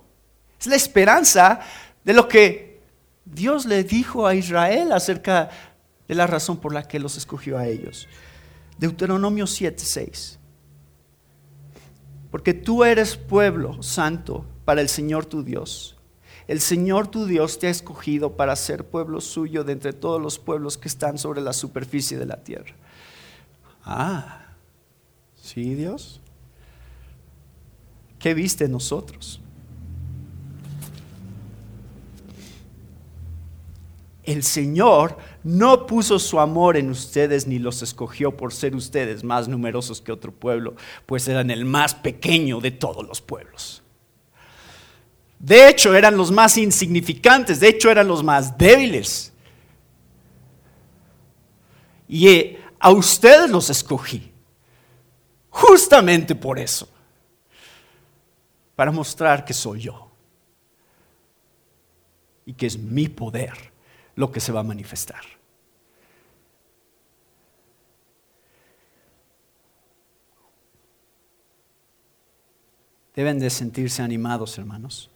[0.59, 1.61] Es la esperanza
[2.03, 2.81] de lo que
[3.23, 5.49] Dios le dijo a Israel acerca
[6.07, 8.07] de la razón por la que los escogió a ellos.
[8.77, 10.37] Deuteronomio 7:6.
[12.31, 15.95] Porque tú eres pueblo santo para el Señor tu Dios.
[16.47, 20.37] El Señor tu Dios te ha escogido para ser pueblo suyo de entre todos los
[20.37, 22.75] pueblos que están sobre la superficie de la tierra.
[23.83, 24.47] Ah,
[25.35, 26.21] ¿sí Dios?
[28.19, 29.39] ¿Qué viste en nosotros?
[34.25, 39.47] El Señor no puso su amor en ustedes ni los escogió por ser ustedes más
[39.47, 43.83] numerosos que otro pueblo, pues eran el más pequeño de todos los pueblos.
[45.37, 49.31] De hecho, eran los más insignificantes, de hecho, eran los más débiles.
[52.07, 54.31] Y eh, a ustedes los escogí,
[55.49, 56.89] justamente por eso,
[58.75, 60.11] para mostrar que soy yo
[62.45, 63.74] y que es mi poder
[64.15, 65.23] lo que se va a manifestar.
[73.15, 75.09] Deben de sentirse animados, hermanos.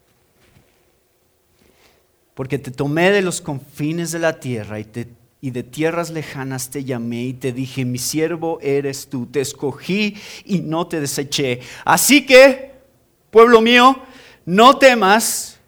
[2.33, 4.87] Porque te tomé de los confines de la tierra y,
[5.41, 10.15] y de tierras lejanas te llamé y te dije, mi siervo eres tú, te escogí
[10.45, 11.59] y no te deseché.
[11.83, 12.71] Así que,
[13.31, 14.01] pueblo mío,
[14.45, 15.59] no temas,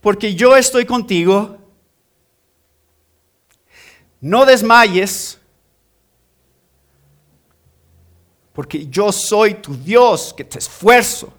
[0.00, 1.58] porque yo estoy contigo.
[4.24, 5.38] No desmayes,
[8.54, 11.30] porque yo soy tu Dios que te esfuerzo.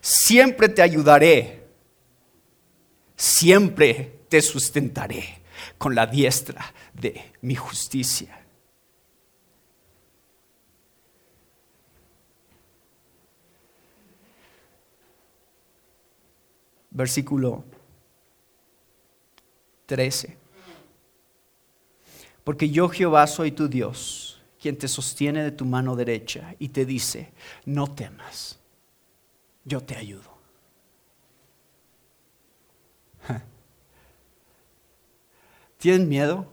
[0.00, 1.64] Siempre te ayudaré.
[3.14, 5.42] Siempre te sustentaré
[5.78, 8.36] con la diestra de mi justicia.
[16.90, 17.62] Versículo
[19.86, 20.43] 13.
[22.44, 26.84] Porque yo Jehová soy tu Dios, quien te sostiene de tu mano derecha y te
[26.84, 27.32] dice,
[27.64, 28.58] no temas,
[29.64, 30.34] yo te ayudo.
[35.78, 36.46] ¿Tienen miedo?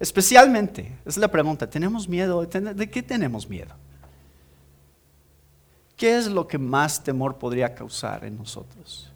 [0.00, 2.44] Especialmente, es la pregunta, ¿tenemos miedo?
[2.44, 3.74] ¿De qué tenemos miedo?
[5.96, 9.13] ¿Qué es lo que más temor podría causar en nosotros?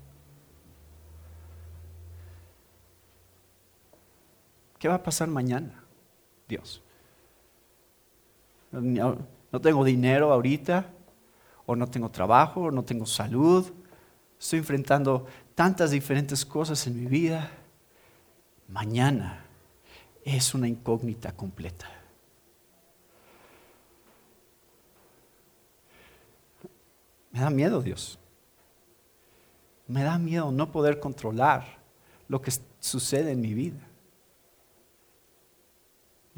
[4.78, 5.82] ¿Qué va a pasar mañana?
[6.48, 6.82] Dios.
[8.70, 10.90] No tengo dinero ahorita,
[11.66, 13.70] o no tengo trabajo, o no tengo salud.
[14.38, 17.50] Estoy enfrentando tantas diferentes cosas en mi vida.
[18.68, 19.44] Mañana
[20.24, 21.90] es una incógnita completa.
[27.32, 28.18] Me da miedo Dios.
[29.86, 31.78] Me da miedo no poder controlar
[32.28, 33.87] lo que sucede en mi vida.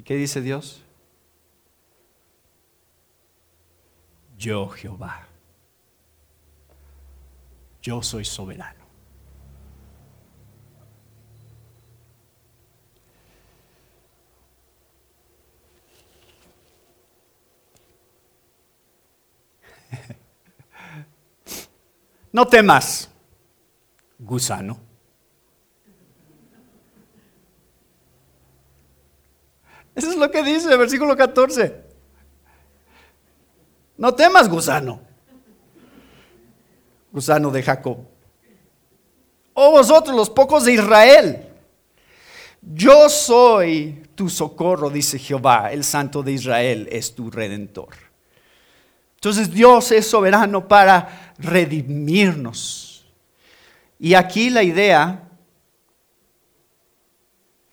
[0.01, 0.83] ¿Y qué dice Dios?
[4.39, 5.29] Yo Jehová.
[7.83, 8.81] Yo soy soberano.
[22.33, 23.11] No temas,
[24.19, 24.90] gusano.
[30.01, 31.75] Eso es lo que dice el versículo 14.
[33.99, 34.99] No temas, gusano.
[37.13, 37.99] Gusano de Jacob.
[39.53, 41.49] Oh vosotros, los pocos de Israel.
[42.63, 47.95] Yo soy tu socorro, dice Jehová, el Santo de Israel es tu redentor.
[49.17, 53.05] Entonces Dios es soberano para redimirnos.
[53.99, 55.29] Y aquí la idea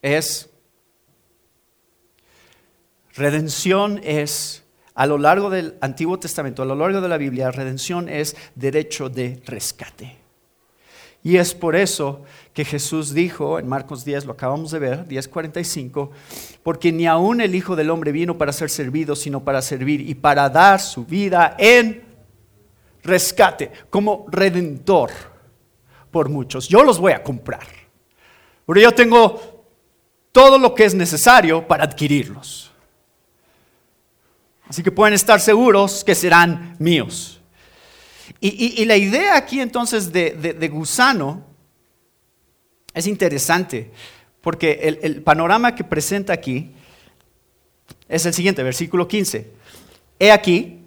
[0.02, 0.47] es
[3.18, 8.10] Redención es, a lo largo del Antiguo Testamento, a lo largo de la Biblia, redención
[8.10, 10.18] es derecho de rescate.
[11.24, 12.22] Y es por eso
[12.54, 16.12] que Jesús dijo en Marcos 10, lo acabamos de ver, 10:45,
[16.62, 20.14] porque ni aún el Hijo del Hombre vino para ser servido, sino para servir y
[20.14, 22.04] para dar su vida en
[23.02, 25.10] rescate, como redentor
[26.12, 26.68] por muchos.
[26.68, 27.66] Yo los voy a comprar,
[28.64, 29.66] porque yo tengo
[30.32, 32.67] todo lo que es necesario para adquirirlos.
[34.70, 37.40] Así que pueden estar seguros que serán míos.
[38.40, 41.44] Y, la idea aquí entonces de, gusano
[42.94, 43.92] es interesante,
[44.42, 46.72] porque el, panorama que presenta aquí
[48.08, 49.52] es el siguiente, versículo 15.
[50.20, 50.82] He aquí,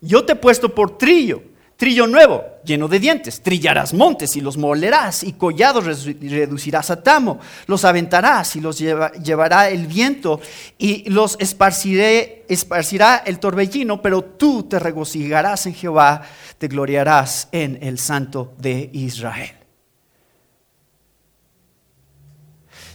[0.00, 1.42] yo te he puesto por trillo
[1.76, 3.42] Trillo nuevo, lleno de dientes.
[3.42, 7.38] Trillarás montes y los molerás, y collados reducirás a tamo.
[7.66, 10.40] Los aventarás y los llevará el viento,
[10.78, 16.22] y los esparcirá el torbellino, pero tú te regocijarás en Jehová,
[16.56, 19.52] te gloriarás en el Santo de Israel.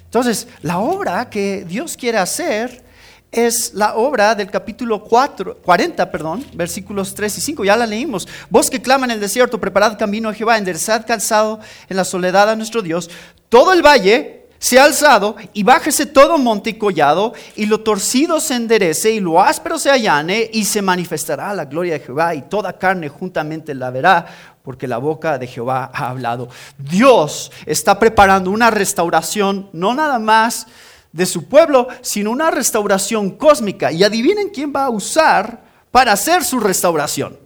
[0.05, 2.83] Entonces, la obra que Dios quiere hacer
[3.31, 7.63] es la obra del capítulo 4, 40, perdón, versículos 3 y 5.
[7.63, 8.27] Ya la leímos.
[8.49, 12.49] Vos que clama en el desierto, preparad camino a Jehová, enderezad calzado en la soledad
[12.49, 13.09] a nuestro Dios.
[13.47, 18.39] Todo el valle se ha alzado y bájese todo monte y collado, y lo torcido
[18.39, 22.43] se enderece y lo áspero se allane, y se manifestará la gloria de Jehová, y
[22.43, 24.25] toda carne juntamente la verá,
[24.61, 26.47] porque la boca de Jehová ha hablado.
[26.77, 30.67] Dios está preparando una restauración, no nada más
[31.11, 33.91] de su pueblo, sino una restauración cósmica.
[33.91, 37.37] Y adivinen quién va a usar para hacer su restauración.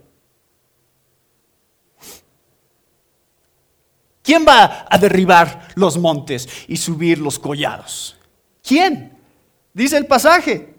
[4.22, 8.18] ¿Quién va a derribar los montes y subir los collados?
[8.64, 9.16] ¿Quién?
[9.72, 10.74] Dice el pasaje.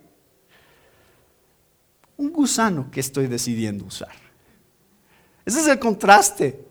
[2.17, 4.13] Un gusano que estoy decidiendo usar.
[5.45, 6.67] Ese es el contraste.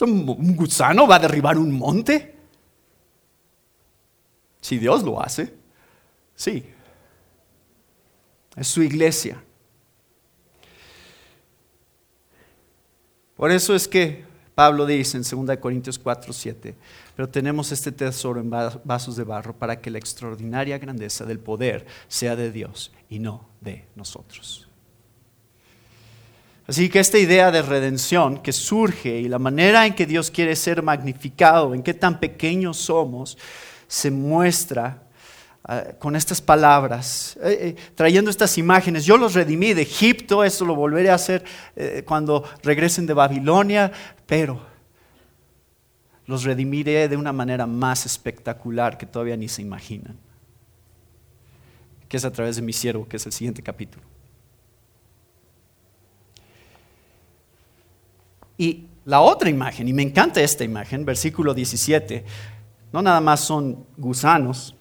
[0.00, 2.37] ¿Un gusano va a derribar un monte?
[4.68, 5.54] Si Dios lo hace,
[6.34, 6.62] sí.
[8.54, 9.42] Es su iglesia.
[13.34, 16.74] Por eso es que Pablo dice en 2 Corintios 4, 7,
[17.16, 21.86] pero tenemos este tesoro en vasos de barro para que la extraordinaria grandeza del poder
[22.06, 24.68] sea de Dios y no de nosotros.
[26.66, 30.54] Así que esta idea de redención que surge y la manera en que Dios quiere
[30.56, 33.38] ser magnificado, en qué tan pequeños somos,
[33.88, 35.02] se muestra
[35.64, 39.04] ah, con estas palabras, eh, eh, trayendo estas imágenes.
[39.04, 41.42] Yo los redimí de Egipto, eso lo volveré a hacer
[41.74, 43.90] eh, cuando regresen de Babilonia,
[44.26, 44.60] pero
[46.26, 50.18] los redimiré de una manera más espectacular que todavía ni se imaginan,
[52.06, 54.04] que es a través de mi siervo, que es el siguiente capítulo.
[58.58, 62.24] Y la otra imagen, y me encanta esta imagen, versículo 17,
[62.92, 64.74] no nada más son gusanos,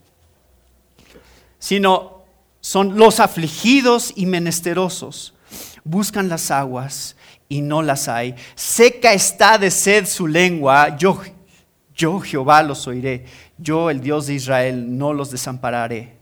[1.59, 2.23] sino
[2.61, 5.33] son los afligidos y menesterosos.
[5.83, 7.15] Buscan las aguas
[7.49, 8.35] y no las hay.
[8.55, 10.97] Seca está de sed su lengua.
[10.97, 11.21] Yo,
[11.95, 13.25] yo Jehová los oiré.
[13.57, 16.17] Yo, el Dios de Israel, no los desampararé.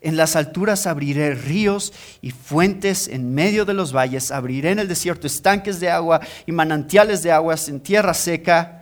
[0.00, 4.32] En las alturas abriré ríos y fuentes en medio de los valles.
[4.32, 8.81] Abriré en el desierto estanques de agua y manantiales de aguas en tierra seca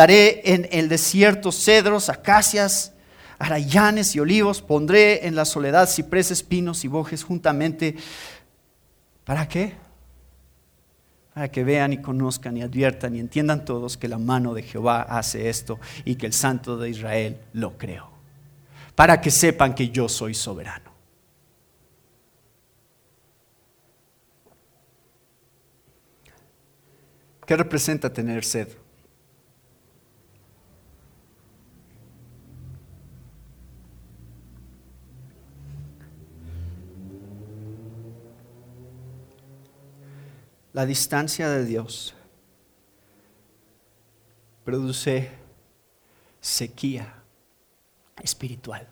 [0.00, 2.94] Daré en el desierto cedros, acacias,
[3.38, 4.62] arayanes y olivos.
[4.62, 7.96] Pondré en la soledad cipreses, pinos y bojes juntamente.
[9.24, 9.74] ¿Para qué?
[11.34, 15.02] Para que vean y conozcan y adviertan y entiendan todos que la mano de Jehová
[15.02, 18.08] hace esto y que el Santo de Israel lo creó.
[18.94, 20.94] Para que sepan que yo soy soberano.
[27.44, 28.79] ¿Qué representa tener sed?
[40.72, 42.14] La distancia de Dios
[44.64, 45.30] produce
[46.40, 47.22] sequía
[48.22, 48.88] espiritual.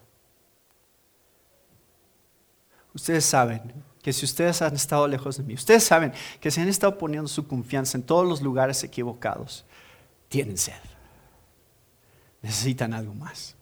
[2.94, 6.68] Ustedes saben que si ustedes han estado lejos de mí, ustedes saben que si han
[6.68, 9.64] estado poniendo su confianza en todos los lugares equivocados,
[10.28, 10.80] tienen sed.
[12.42, 13.54] Necesitan algo más.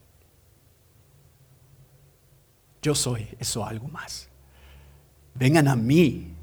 [2.80, 4.28] Yo soy eso algo más.
[5.34, 6.35] Vengan a mí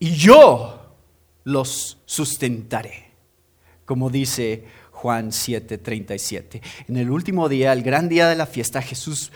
[0.00, 0.96] y yo
[1.44, 3.12] los sustentaré,
[3.84, 6.60] como dice Juan 7:37.
[6.88, 9.30] En el último día, el gran día de la fiesta, Jesús,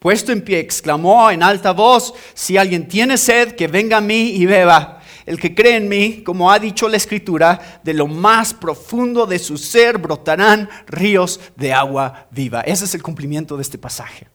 [0.00, 4.30] puesto en pie, exclamó en alta voz, si alguien tiene sed, que venga a mí
[4.30, 5.00] y beba.
[5.26, 9.38] El que cree en mí, como ha dicho la escritura, de lo más profundo de
[9.38, 12.62] su ser brotarán ríos de agua viva.
[12.62, 14.26] Ese es el cumplimiento de este pasaje.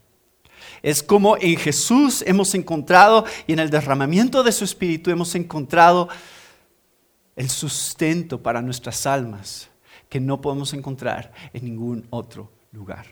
[0.82, 6.08] Es como en Jesús hemos encontrado y en el derramamiento de su Espíritu hemos encontrado
[7.34, 9.68] el sustento para nuestras almas
[10.08, 13.06] que no podemos encontrar en ningún otro lugar.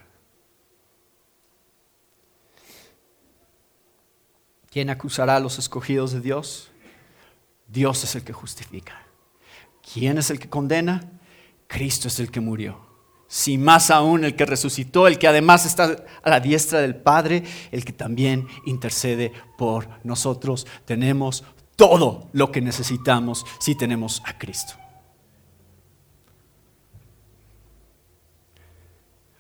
[4.70, 6.70] ¿Quién acusará a los escogidos de Dios?
[7.68, 9.06] Dios es el que justifica.
[9.92, 11.08] ¿Quién es el que condena?
[11.68, 12.93] Cristo es el que murió.
[13.27, 17.43] Si más aún el que resucitó, el que además está a la diestra del Padre,
[17.72, 20.66] el que también intercede por nosotros.
[20.85, 21.45] Tenemos
[21.77, 24.75] todo lo que necesitamos si tenemos a Cristo.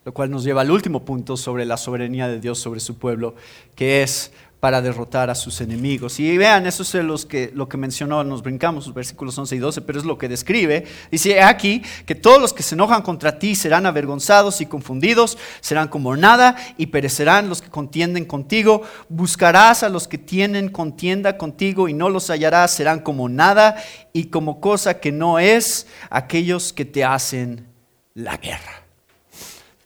[0.04, 3.34] Lo cual nos lleva al último punto sobre la soberanía de Dios sobre su pueblo,
[3.74, 4.32] que es
[4.64, 6.18] para derrotar a sus enemigos.
[6.18, 9.58] Y vean, eso es los que, lo que mencionó, nos brincamos los versículos 11 y
[9.58, 10.86] 12, pero es lo que describe.
[11.10, 15.88] Dice aquí que todos los que se enojan contra ti serán avergonzados y confundidos, serán
[15.88, 18.80] como nada y perecerán los que contienden contigo.
[19.10, 23.76] Buscarás a los que tienen contienda contigo y no los hallarás, serán como nada
[24.14, 27.66] y como cosa que no es aquellos que te hacen
[28.14, 28.82] la guerra.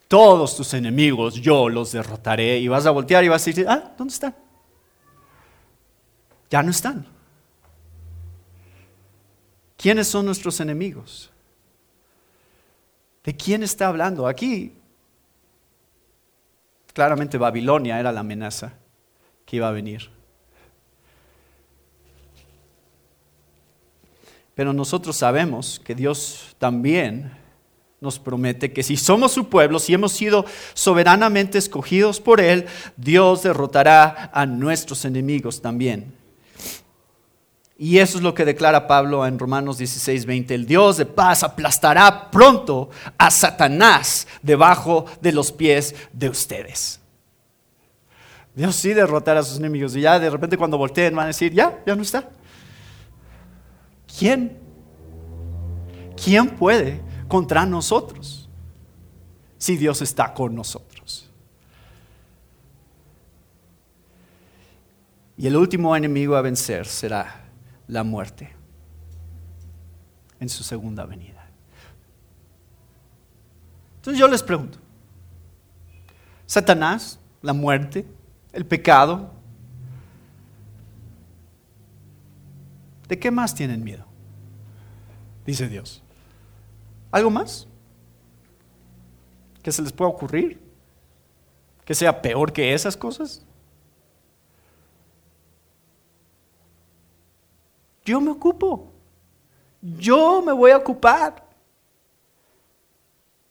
[0.07, 3.91] Todos tus enemigos yo los derrotaré y vas a voltear y vas a decir, ah,
[3.99, 4.48] ¿dónde están?
[6.51, 7.07] Ya no están.
[9.77, 11.31] ¿Quiénes son nuestros enemigos?
[13.25, 14.27] ¿De quién está hablando?
[14.27, 14.73] Aquí,
[16.93, 18.73] claramente Babilonia era la amenaza
[19.45, 20.11] que iba a venir.
[24.55, 27.31] Pero nosotros sabemos que Dios también
[28.01, 30.45] nos promete que si somos su pueblo, si hemos sido
[30.75, 36.15] soberanamente escogidos por Él, Dios derrotará a nuestros enemigos también.
[37.81, 40.53] Y eso es lo que declara Pablo en Romanos 16, 20.
[40.53, 47.01] El Dios de paz aplastará pronto a Satanás debajo de los pies de ustedes.
[48.53, 49.95] Dios sí derrotará a sus enemigos.
[49.95, 52.29] Y ya de repente cuando volteen van a decir, ya, ya no está.
[54.19, 54.59] ¿Quién?
[56.23, 58.49] ¿Quién puede contra nosotros
[59.57, 61.31] si Dios está con nosotros?
[65.37, 67.48] Y el último enemigo a vencer será
[67.89, 68.55] la muerte
[70.39, 71.47] en su segunda venida.
[73.97, 74.79] Entonces yo les pregunto,
[76.47, 78.07] Satanás, la muerte,
[78.53, 79.33] el pecado,
[83.09, 84.05] ¿de qué más tienen miedo?
[85.45, 86.03] Dice Dios.
[87.11, 87.67] ¿Algo más?
[89.63, 90.61] ¿Que se les pueda ocurrir?
[91.85, 93.45] ¿Que sea peor que esas cosas?
[98.09, 98.91] Yo me ocupo.
[99.83, 101.45] Yo me voy a ocupar.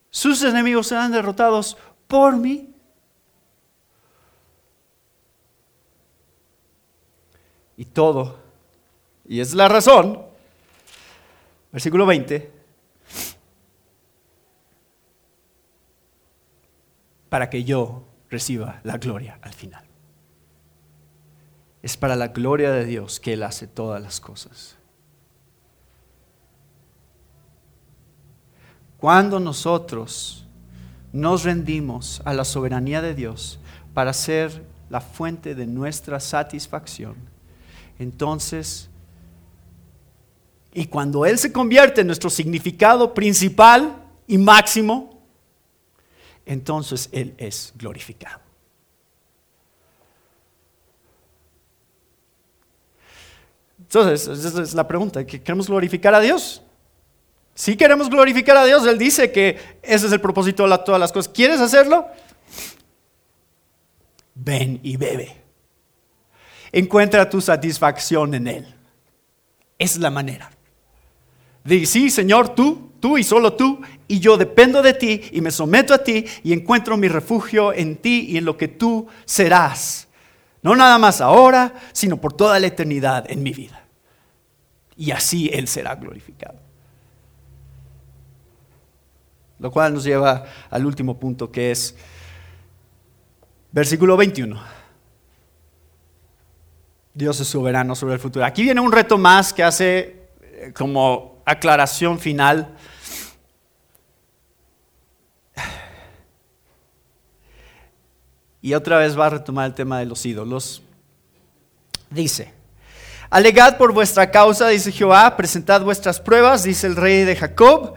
[0.10, 1.78] Sus enemigos serán derrotados
[2.08, 2.74] por mí.
[7.80, 8.40] Y todo,
[9.28, 10.26] y es la razón,
[11.72, 12.52] versículo 20,
[17.30, 19.88] para que yo reciba la gloria al final.
[21.82, 24.76] Es para la gloria de Dios que Él hace todas las cosas.
[28.98, 30.46] Cuando nosotros
[31.14, 33.60] nos rendimos a la soberanía de Dios
[33.94, 37.16] para ser la fuente de nuestra satisfacción,
[38.00, 38.90] entonces,
[40.74, 45.22] y cuando Él se convierte en nuestro significado principal y máximo,
[46.46, 48.47] entonces Él es glorificado.
[53.88, 55.26] Entonces, esa es la pregunta.
[55.26, 56.62] ¿Queremos glorificar a Dios?
[57.56, 61.12] Si queremos glorificar a Dios, Él dice que ese es el propósito de todas las
[61.12, 61.32] cosas.
[61.34, 62.06] ¿Quieres hacerlo?
[64.36, 65.42] Ven y bebe.
[66.72, 68.76] Encuentra tu satisfacción en Él.
[69.80, 70.52] Es la manera.
[71.64, 75.52] Dice, sí, Señor, tú, tú y solo tú, y yo dependo de ti y me
[75.52, 80.07] someto a ti y encuentro mi refugio en ti y en lo que tú serás.
[80.68, 83.86] No nada más ahora, sino por toda la eternidad en mi vida.
[84.98, 86.60] Y así Él será glorificado.
[89.60, 91.96] Lo cual nos lleva al último punto que es
[93.72, 94.62] versículo 21.
[97.14, 98.44] Dios es soberano sobre el futuro.
[98.44, 102.76] Aquí viene un reto más que hace eh, como aclaración final
[108.68, 110.82] y otra vez va a retomar el tema de los ídolos.
[112.10, 112.54] Dice,
[113.30, 117.94] alegad por vuestra causa, dice Jehová, presentad vuestras pruebas, dice el rey de Jacob,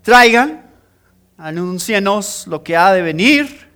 [0.00, 0.64] traigan,
[1.36, 3.68] anúncienos lo que ha de venir,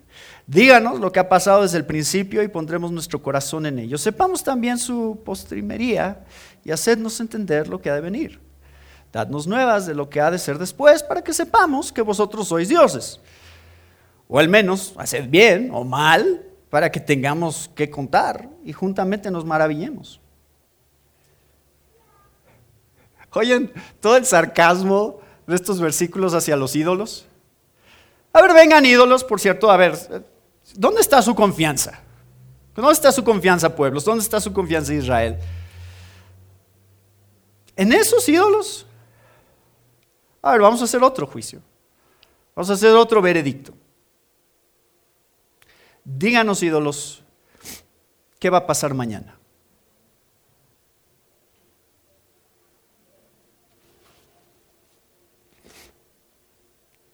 [0.47, 3.99] díganos lo que ha pasado desde el principio y pondremos nuestro corazón en ello.
[3.99, 6.25] Sepamos también su postrimería
[6.65, 8.41] y hacednos entender lo que ha de venir.
[9.13, 12.71] Dadnos nuevas de lo que ha de ser después para que sepamos que vosotros sois
[12.71, 13.21] dioses
[14.29, 19.45] o al menos haced bien o mal para que tengamos que contar y juntamente nos
[19.45, 20.21] maravillemos.
[23.39, 27.27] Oyen todo el sarcasmo de estos versículos hacia los ídolos.
[28.33, 29.97] A ver, vengan ídolos, por cierto, a ver,
[30.75, 32.01] ¿dónde está su confianza?
[32.75, 34.05] ¿Dónde está su confianza, pueblos?
[34.05, 35.39] ¿Dónde está su confianza, Israel?
[37.77, 38.87] ¿En esos ídolos?
[40.43, 41.63] A ver, vamos a hacer otro juicio.
[42.57, 43.73] Vamos a hacer otro veredicto.
[46.17, 47.23] Díganos ídolos,
[48.39, 49.37] ¿qué va a pasar mañana?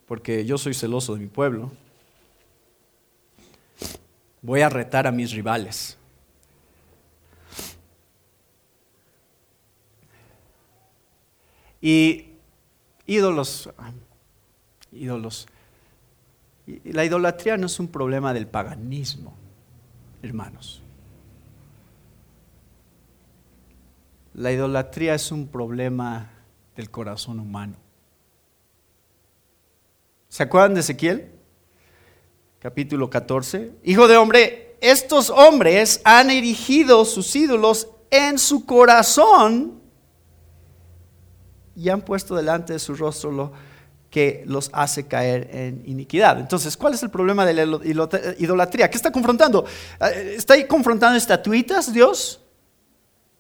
[0.07, 1.73] Porque yo soy celoso de mi pueblo.
[4.43, 5.97] Voy a retar a mis rivales.
[11.81, 12.27] Y
[13.07, 13.71] ídolos,
[14.93, 15.47] ídolos.
[16.67, 19.35] La idolatría no es un problema del paganismo,
[20.23, 20.83] hermanos.
[24.35, 26.31] La idolatría es un problema
[26.75, 27.77] del corazón humano.
[30.29, 31.31] ¿Se acuerdan de Ezequiel?
[32.59, 33.73] Capítulo 14.
[33.85, 39.81] Hijo de hombre, estos hombres han erigido sus ídolos en su corazón
[41.77, 43.53] y han puesto delante de su rostro lo
[44.15, 46.39] que los hace caer en iniquidad.
[46.39, 47.81] Entonces, ¿cuál es el problema de la
[48.39, 48.89] idolatría?
[48.89, 49.65] ¿Qué está confrontando?
[50.01, 52.41] Eh, ¿Está ahí confrontando estatuitas, Dios?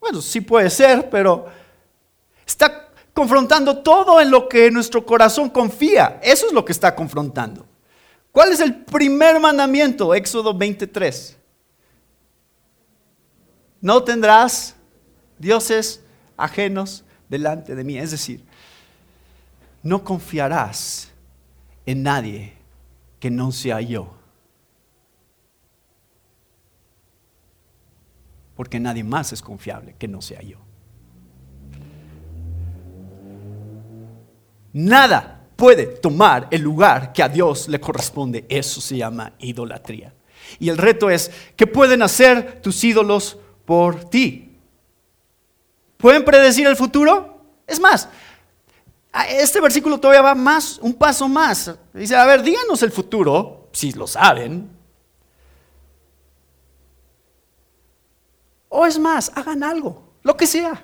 [0.00, 1.46] Bueno, sí puede ser, pero
[2.44, 6.18] está confrontando todo en lo que nuestro corazón confía.
[6.20, 7.64] Eso es lo que está confrontando.
[8.32, 10.12] ¿Cuál es el primer mandamiento?
[10.12, 11.36] Éxodo 23.
[13.80, 14.74] No tendrás
[15.38, 16.02] dioses
[16.36, 17.96] ajenos delante de mí.
[17.96, 18.44] Es decir,
[19.84, 21.12] no confiarás
[21.86, 22.54] en nadie
[23.20, 24.14] que no sea yo.
[28.56, 30.58] Porque nadie más es confiable que no sea yo.
[34.72, 38.46] Nada puede tomar el lugar que a Dios le corresponde.
[38.48, 40.14] Eso se llama idolatría.
[40.58, 44.56] Y el reto es, ¿qué pueden hacer tus ídolos por ti?
[45.98, 47.34] ¿Pueden predecir el futuro?
[47.66, 48.08] Es más,
[49.22, 51.72] este versículo todavía va más, un paso más.
[51.92, 54.70] Dice, a ver, díganos el futuro, si lo saben.
[58.68, 60.82] O es más, hagan algo, lo que sea.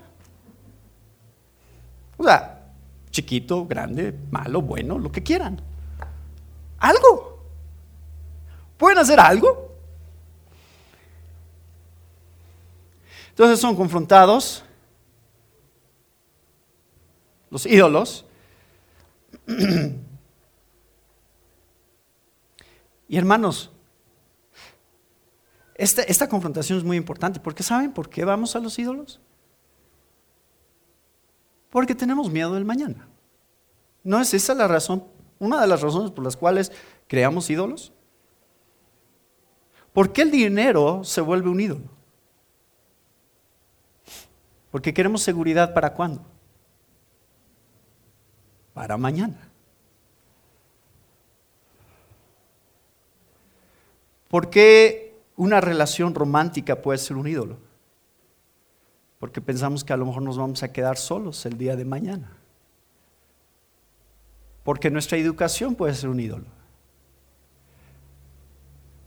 [2.16, 2.72] O sea,
[3.10, 5.60] chiquito, grande, malo, bueno, lo que quieran.
[6.78, 7.40] Algo.
[8.76, 9.74] ¿Pueden hacer algo?
[13.30, 14.62] Entonces son confrontados
[17.50, 18.24] los ídolos.
[23.08, 23.72] Y hermanos,
[25.74, 29.20] esta, esta, confrontación es muy importante porque ¿saben por qué vamos a los ídolos?
[31.70, 33.08] Porque tenemos miedo del mañana.
[34.04, 35.04] ¿No es esa la razón,
[35.38, 36.70] una de las razones por las cuales
[37.08, 37.92] creamos ídolos?
[39.92, 41.90] ¿Por qué el dinero se vuelve un ídolo?
[44.70, 46.24] Porque queremos seguridad para cuándo?
[48.80, 49.36] Para mañana.
[54.30, 57.58] ¿Por qué una relación romántica puede ser un ídolo?
[59.18, 62.32] porque pensamos que a lo mejor nos vamos a quedar solos el día de mañana.
[64.64, 66.46] Porque nuestra educación puede ser un ídolo.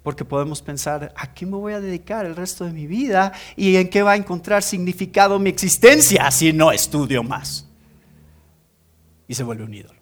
[0.03, 3.33] Porque podemos pensar, ¿a qué me voy a dedicar el resto de mi vida?
[3.55, 7.67] ¿Y en qué va a encontrar significado mi existencia si no estudio más?
[9.33, 9.99] Se vuelve un ídolo.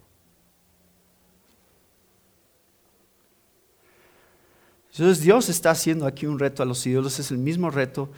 [4.91, 8.09] Entonces Dios está haciendo aquí un reto a los ídolos, es el mismo reto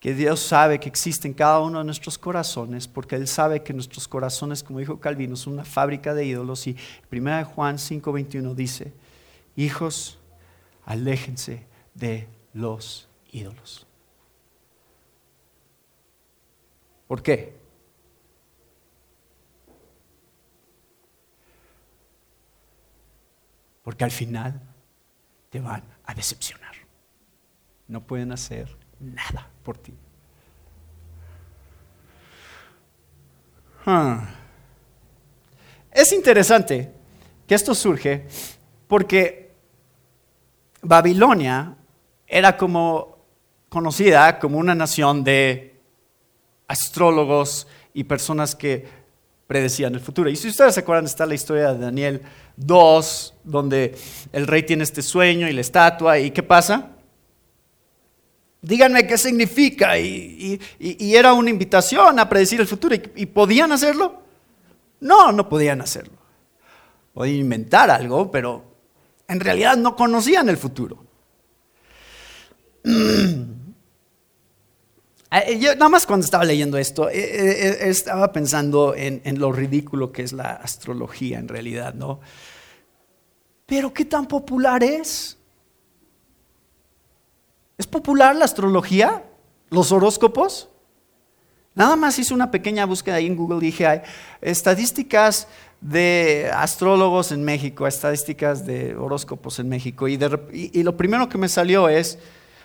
[0.00, 3.72] que Dios sabe que existe en cada uno de nuestros corazones, porque Él sabe que
[3.72, 6.66] nuestros corazones, como dijo Calvino, son una fábrica de ídolos.
[6.66, 6.76] Y
[7.10, 8.92] 1 Juan 5:21 dice,
[9.54, 10.18] hijos,
[10.86, 13.86] aléjense de los ídolos.
[17.06, 17.61] ¿Por qué?
[23.82, 24.60] Porque al final
[25.50, 26.74] te van a decepcionar.
[27.88, 29.94] No pueden hacer nada por ti.
[33.84, 34.28] Ah.
[35.90, 36.92] Es interesante
[37.46, 38.26] que esto surge
[38.88, 39.52] porque
[40.80, 41.76] Babilonia
[42.26, 43.18] era como
[43.68, 45.80] conocida como una nación de
[46.68, 49.01] astrólogos y personas que
[49.52, 50.30] predecían el futuro.
[50.30, 52.22] Y si ustedes se acuerdan, está la historia de Daniel
[52.56, 53.94] 2, donde
[54.32, 56.88] el rey tiene este sueño y la estatua, ¿y qué pasa?
[58.62, 59.98] díganme qué significa.
[59.98, 62.94] Y, era una invitación a predecir el futuro.
[62.94, 64.22] ¿Y, podían hacerlo?
[65.00, 66.14] No, no podían hacerlo.
[67.12, 68.64] Podían inventar algo, pero
[69.28, 71.04] en realidad no conocían el futuro.
[75.32, 80.12] Eh, yo nada más cuando estaba leyendo esto, eh, eh, estaba pensando en, lo ridículo
[80.12, 82.20] que es la astrología en realidad, ¿no?
[83.64, 85.38] Pero qué tan popular es.
[87.78, 89.24] ¿Es popular la astrología?
[89.70, 90.68] ¿Los horóscopos?
[91.74, 93.60] Nada más hice una pequeña búsqueda ahí en Google.
[93.60, 94.02] Dije, hay
[94.42, 95.48] estadísticas
[95.80, 100.06] de astrólogos en México, estadísticas de horóscopos en México.
[100.06, 100.18] Y,
[100.52, 102.18] y, lo primero que me salió es,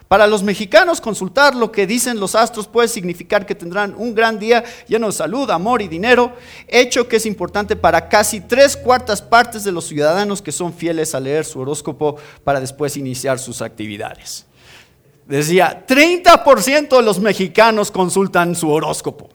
[0.08, 4.40] para los mexicanos consultar lo que dicen los astros puede significar que tendrán un gran
[4.40, 6.34] día lleno de salud, amor y dinero,
[6.68, 11.14] hecho que es importante para casi tres cuartas partes de los ciudadanos que son fieles
[11.14, 14.46] a leer su horóscopo para después iniciar sus actividades.
[15.26, 19.28] Decía, 30% de los mexicanos consultan su horóscopo.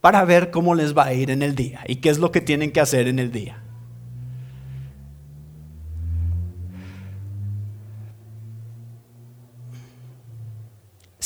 [0.00, 2.40] Para ver cómo les va a ir en el día y qué es lo que
[2.40, 3.62] tienen que hacer en el día.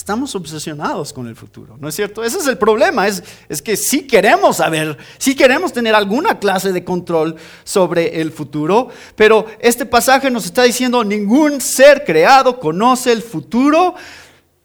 [0.03, 2.25] Estamos obsesionados con el futuro, ¿no es cierto?
[2.25, 6.73] Ese es el problema, es, es que sí queremos saber, sí queremos tener alguna clase
[6.73, 13.13] de control sobre el futuro, pero este pasaje nos está diciendo, ningún ser creado conoce
[13.13, 13.95] el futuro,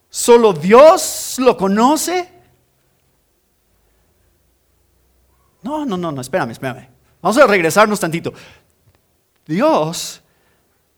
[0.09, 2.31] solo Dios lo conoce.
[5.61, 6.89] No, no, no, no, espérame, espérame.
[7.21, 8.33] Vamos a regresarnos tantito.
[9.45, 10.23] Dios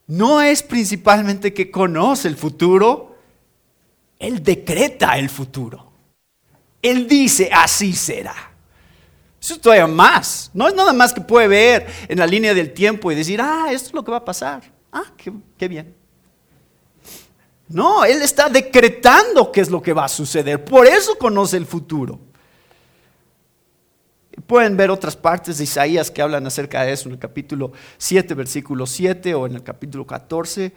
[0.06, 3.09] no es principalmente que conoce el futuro,
[4.20, 5.90] él decreta el futuro.
[6.82, 8.34] Él dice, así será.
[9.40, 10.50] Eso es todavía más.
[10.52, 13.68] No es nada más que puede ver en la línea del tiempo y decir, ah,
[13.72, 14.62] esto es lo que va a pasar.
[14.92, 15.04] Ah,
[15.56, 15.94] qué, bien.
[17.68, 20.62] No, Él está decretando qué es lo que va a suceder.
[20.62, 22.20] Por eso conoce el futuro.
[24.46, 28.34] Pueden ver otras partes de Isaías que hablan acerca de eso en el capítulo 7,
[28.34, 30.74] versículo 7 o en el capítulo 14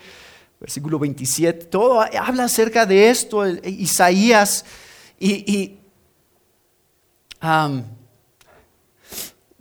[0.63, 4.63] versículo 27, todo habla acerca de esto, Isaías,
[5.19, 5.77] y,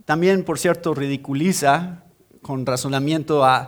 [0.05, 2.05] también, por cierto, ridiculiza
[2.41, 3.67] con razonamiento a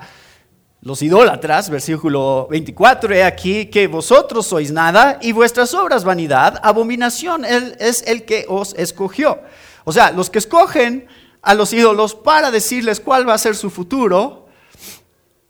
[0.79, 7.43] los idólatras, versículo 24, he aquí que vosotros sois nada y vuestras obras vanidad, abominación,
[7.43, 9.41] Él es el que os escogió.
[9.83, 11.07] O sea, los que escogen
[11.41, 14.47] a los ídolos para decirles cuál va a ser su futuro,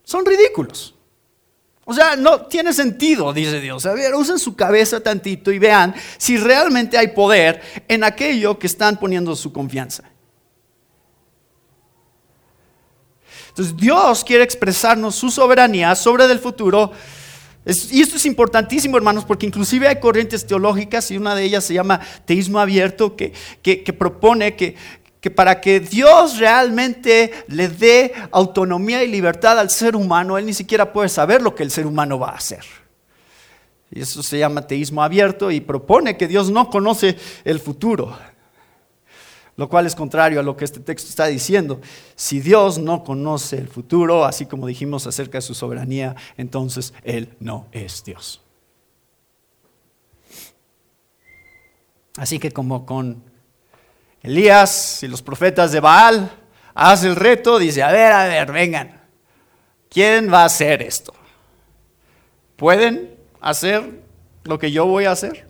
[0.04, 0.95] son ridículos.
[1.88, 3.86] O sea, no tiene sentido, dice Dios.
[3.86, 8.66] A ver, usen su cabeza tantito y vean si realmente hay poder en aquello que
[8.66, 10.04] están poniendo su confianza.
[13.50, 16.92] Entonces, Dios quiere expresarnos su soberanía sobre el futuro.
[17.92, 21.76] y esto es importantísimo, hermanos, porque inclusive hay corrientes teológicas y una de ellas se
[21.76, 23.32] llama teísmo abierto, que,
[23.62, 24.76] que propone que,
[25.26, 30.54] que para que Dios realmente le dé autonomía y libertad al ser humano, Él ni
[30.54, 32.64] siquiera puede saber lo que el ser humano va a hacer.
[33.90, 38.16] Y eso se llama teísmo abierto y propone que Dios no conoce el futuro,
[39.58, 41.82] lo cual es contrario a lo que este texto está diciendo.
[42.16, 47.34] Si Dios no conoce el futuro, así como dijimos acerca de su soberanía, entonces Él
[47.40, 48.42] no es Dios.
[52.16, 53.34] Así que como con
[54.26, 56.32] Elías y los profetas de Baal
[56.74, 59.04] hace el reto, dice, a ver, a ver, vengan,
[59.88, 61.14] ¿quién va a hacer esto?
[62.56, 64.02] ¿Pueden hacer
[64.44, 65.48] lo que yo voy a hacer?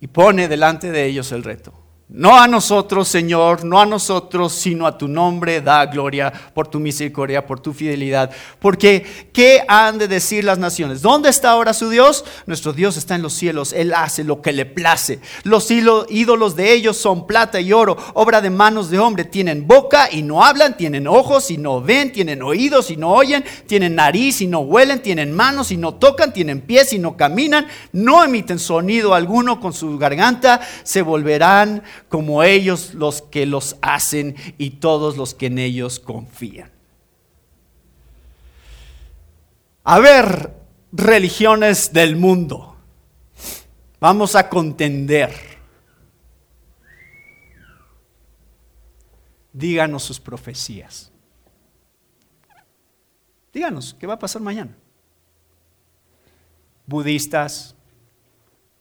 [0.00, 1.85] Y pone delante de ellos el reto.
[2.08, 6.78] No a nosotros, Señor, no a nosotros, sino a tu nombre da gloria por tu
[6.78, 8.30] misericordia, por tu fidelidad.
[8.60, 11.02] Porque, ¿qué han de decir las naciones?
[11.02, 12.24] ¿Dónde está ahora su Dios?
[12.46, 15.18] Nuestro Dios está en los cielos, Él hace lo que le place.
[15.42, 19.24] Los ídolos de ellos son plata y oro, obra de manos de hombre.
[19.24, 23.44] Tienen boca y no hablan, tienen ojos y no ven, tienen oídos y no oyen,
[23.66, 27.66] tienen nariz y no huelen, tienen manos y no tocan, tienen pies y no caminan,
[27.90, 34.36] no emiten sonido alguno con su garganta, se volverán como ellos los que los hacen
[34.58, 36.70] y todos los que en ellos confían.
[39.84, 40.52] A ver,
[40.92, 42.76] religiones del mundo,
[44.00, 45.32] vamos a contender.
[49.52, 51.10] Díganos sus profecías.
[53.52, 54.76] Díganos, ¿qué va a pasar mañana?
[56.86, 57.74] Budistas,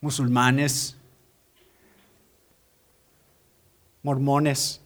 [0.02, 0.98] musulmanes,
[4.06, 4.82] mormones.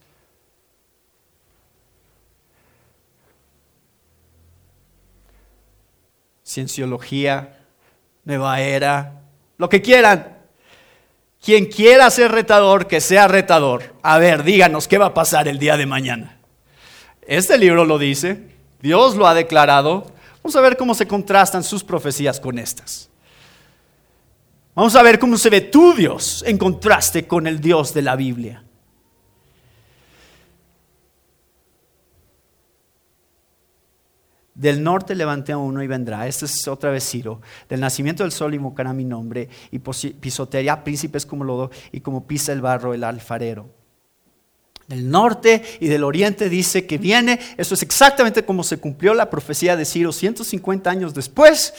[6.42, 7.58] Cienciología,
[8.24, 9.20] nueva era,
[9.58, 10.38] lo que quieran.
[11.44, 13.94] Quien quiera ser retador, que sea retador.
[14.02, 16.38] A ver, díganos qué va a pasar el día de mañana.
[17.20, 18.48] Este libro lo dice,
[18.80, 20.10] Dios lo ha declarado.
[20.42, 23.10] Vamos a ver cómo se contrastan sus profecías con estas.
[24.74, 28.16] Vamos a ver cómo se ve tu Dios en contraste con el Dios de la
[28.16, 28.64] Biblia.
[34.60, 36.28] Del norte levanté a uno y vendrá.
[36.28, 37.40] Este es otra vez Ciro.
[37.66, 42.52] Del nacimiento del sol invocará mi nombre y pisoteará príncipes como lodo y como pisa
[42.52, 43.70] el barro el alfarero.
[44.86, 47.40] Del norte y del oriente dice que viene.
[47.56, 51.72] Eso es exactamente como se cumplió la profecía de Ciro 150 años después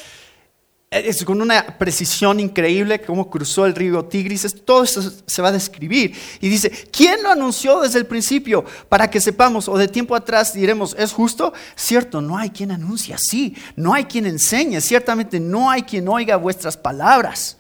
[0.92, 5.54] es con una precisión increíble cómo cruzó el río Tigris, todo esto se va a
[5.54, 6.14] describir.
[6.42, 8.66] Y dice, ¿quién lo anunció desde el principio?
[8.90, 11.54] Para que sepamos, o de tiempo atrás diremos, ¿es justo?
[11.76, 16.36] Cierto, no hay quien anuncie así, no hay quien enseñe, ciertamente no hay quien oiga
[16.36, 17.56] vuestras palabras.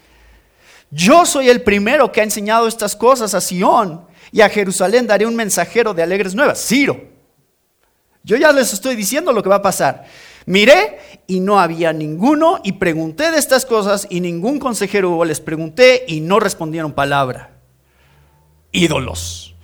[0.89, 4.01] Yo soy el primero que ha enseñado estas cosas a Sión
[4.33, 6.99] y a Jerusalén daré un mensajero de alegres nuevas, Ciro.
[8.25, 10.05] Yo ya les estoy diciendo lo que va a pasar.
[10.45, 15.25] Miré y no había ninguno y pregunté de estas cosas y ningún consejero hubo.
[15.25, 17.51] Les pregunté y no respondieron palabra.
[18.71, 19.55] Ídolos,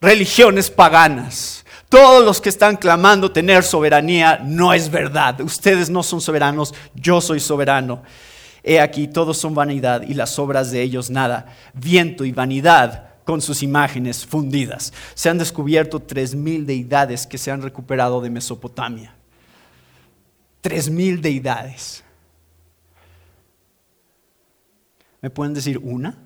[0.00, 1.64] religiones paganas.
[1.88, 5.40] Todos los que están clamando tener soberanía no es verdad.
[5.40, 8.02] Ustedes no son soberanos, yo soy soberano.
[8.64, 11.46] He aquí, todos son vanidad y las obras de ellos nada.
[11.72, 14.92] Viento y vanidad con sus imágenes fundidas.
[15.14, 19.15] Se han descubierto tres mil deidades que se han recuperado de Mesopotamia
[20.66, 22.02] tres mil deidades.
[25.20, 26.18] ¿Me pueden decir una?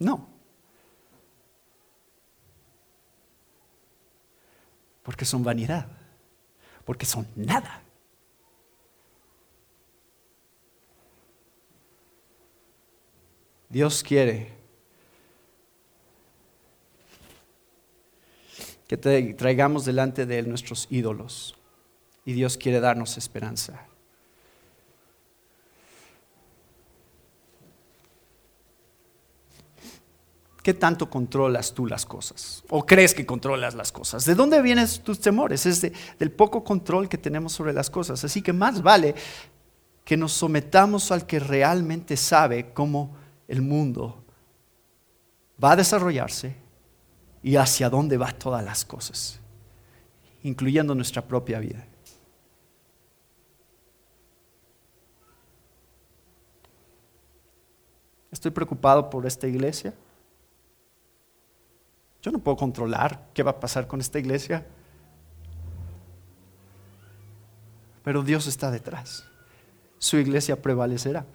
[0.00, 0.28] No.
[5.04, 5.86] Porque son vanidad.
[6.84, 7.84] Porque son nada.
[13.68, 14.51] Dios quiere
[18.92, 21.54] que traigamos delante de Él nuestros ídolos.
[22.26, 23.86] Y Dios quiere darnos esperanza.
[30.62, 32.62] ¿Qué tanto controlas tú las cosas?
[32.68, 34.26] ¿O crees que controlas las cosas?
[34.26, 35.64] ¿De dónde vienen tus temores?
[35.64, 38.22] Es del poco control que tenemos sobre las cosas.
[38.22, 39.14] Así que más vale
[40.04, 43.16] que nos sometamos al que realmente sabe cómo
[43.48, 44.22] el mundo
[45.62, 46.61] va a desarrollarse
[47.42, 49.40] y hacia dónde va todas las cosas,
[50.42, 51.84] incluyendo nuestra propia vida.
[58.30, 59.92] Estoy preocupado por esta iglesia.
[62.22, 64.64] Yo no puedo controlar qué va a pasar con esta iglesia.
[68.02, 69.24] Pero Dios está detrás.
[69.98, 71.26] Su iglesia prevalecerá.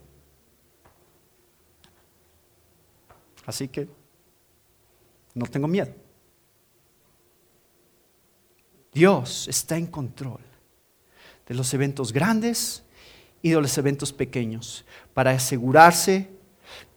[3.46, 3.88] Así que
[5.38, 5.94] no tengo miedo.
[8.94, 10.42] Dios está en control
[11.48, 12.84] de los eventos grandes
[13.42, 16.32] y de los eventos pequeños para asegurarse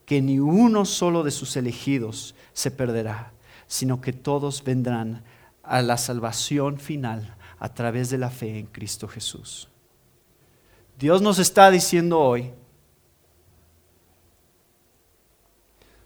[0.06, 3.32] que ni uno solo de sus elegidos se perderá,
[3.66, 5.22] sino que todos vendrán
[5.62, 9.68] a la salvación final a través de la fe en Cristo Jesús.
[10.98, 12.50] Dios nos está diciendo hoy,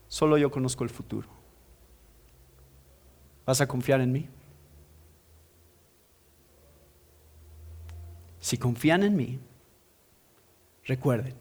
[0.09, 1.34] solo yo conozco el futuro.
[3.47, 4.29] ¿Vas a confiar en mí?
[8.41, 9.39] Si confían en mí,
[10.85, 11.35] recuerden,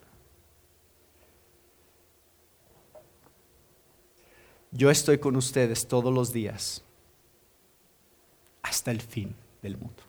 [4.71, 6.83] yo estoy con ustedes todos los días
[8.61, 10.03] hasta el fin del mundo.